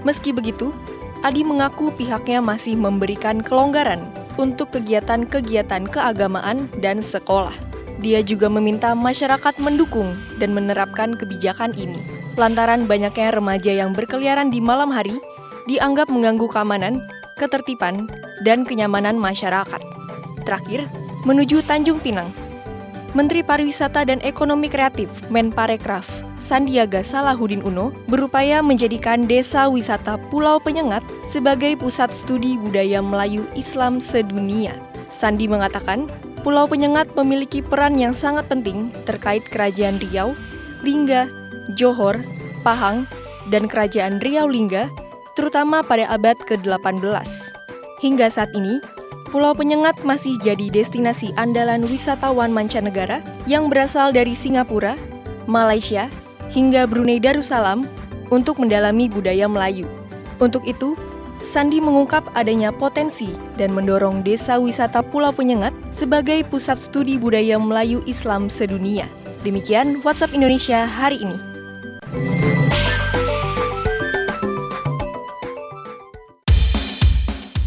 Meski 0.01 0.33
begitu, 0.33 0.73
Adi 1.21 1.45
mengaku 1.45 1.93
pihaknya 1.93 2.41
masih 2.41 2.73
memberikan 2.73 3.37
kelonggaran 3.45 4.22
untuk 4.37 4.73
kegiatan-kegiatan 4.73 5.87
keagamaan 5.89 6.67
dan 6.81 6.99
sekolah. 6.99 7.53
Dia 8.03 8.19
juga 8.19 8.51
meminta 8.51 8.91
masyarakat 8.97 9.61
mendukung 9.63 10.17
dan 10.41 10.51
menerapkan 10.51 11.15
kebijakan 11.15 11.71
ini. 11.77 12.01
Lantaran 12.35 12.89
banyaknya 12.89 13.31
remaja 13.31 13.71
yang 13.71 13.93
berkeliaran 13.93 14.49
di 14.49 14.59
malam 14.59 14.89
hari 14.89 15.15
dianggap 15.69 16.11
mengganggu 16.11 16.49
keamanan, 16.49 16.99
ketertiban, 17.39 18.09
dan 18.43 18.67
kenyamanan 18.67 19.15
masyarakat. 19.15 19.79
Terakhir, 20.43 20.83
menuju 21.23 21.63
Tanjung 21.63 22.03
Pinang. 22.03 22.42
Menteri 23.13 23.45
Pariwisata 23.45 24.09
dan 24.09 24.17
Ekonomi 24.25 24.65
Kreatif 24.65 25.09
Menparekraf 25.29 26.09
Sandiaga 26.33 27.05
Salahuddin 27.05 27.61
Uno 27.61 27.93
berupaya 28.09 28.65
menjadikan 28.65 29.29
desa 29.29 29.69
wisata 29.69 30.17
Pulau 30.33 30.57
Penyengat 30.57 31.05
sebagai 31.21 31.77
pusat 31.77 32.09
studi 32.09 32.57
budaya 32.57 33.05
Melayu 33.05 33.45
Islam 33.53 34.01
sedunia. 34.01 34.73
Sandi 35.13 35.45
mengatakan, 35.45 36.09
Pulau 36.41 36.65
Penyengat 36.65 37.13
memiliki 37.13 37.61
peran 37.61 38.01
yang 38.01 38.17
sangat 38.17 38.49
penting 38.49 38.89
terkait 39.05 39.45
Kerajaan 39.45 40.01
Riau, 40.01 40.33
Lingga, 40.81 41.29
Johor, 41.77 42.17
Pahang, 42.65 43.05
dan 43.53 43.69
Kerajaan 43.69 44.17
Riau 44.25 44.49
Lingga, 44.49 44.89
terutama 45.37 45.85
pada 45.85 46.09
abad 46.09 46.35
ke-18. 46.49 47.05
Hingga 48.01 48.27
saat 48.33 48.49
ini, 48.57 48.81
Pulau 49.33 49.57
Penyengat 49.57 49.97
masih 50.05 50.37
jadi 50.37 50.69
destinasi 50.69 51.33
andalan 51.41 51.89
wisatawan 51.89 52.53
mancanegara 52.53 53.25
yang 53.49 53.65
berasal 53.65 54.13
dari 54.13 54.37
Singapura, 54.37 54.93
Malaysia, 55.49 56.05
hingga 56.53 56.85
Brunei 56.85 57.17
Darussalam 57.17 57.89
untuk 58.29 58.61
mendalami 58.61 59.09
budaya 59.09 59.49
Melayu. 59.49 59.89
Untuk 60.37 60.61
itu, 60.69 60.93
Sandi 61.41 61.81
mengungkap 61.81 62.29
adanya 62.37 62.69
potensi 62.69 63.33
dan 63.57 63.73
mendorong 63.73 64.21
desa 64.21 64.61
wisata 64.61 65.01
Pulau 65.01 65.33
Penyengat 65.33 65.73
sebagai 65.89 66.45
pusat 66.45 66.77
studi 66.77 67.17
budaya 67.17 67.57
Melayu 67.57 68.05
Islam 68.05 68.53
sedunia. 68.53 69.09
Demikian 69.41 70.05
WhatsApp 70.05 70.37
Indonesia 70.37 70.85
hari 70.85 71.25
ini. 71.25 71.52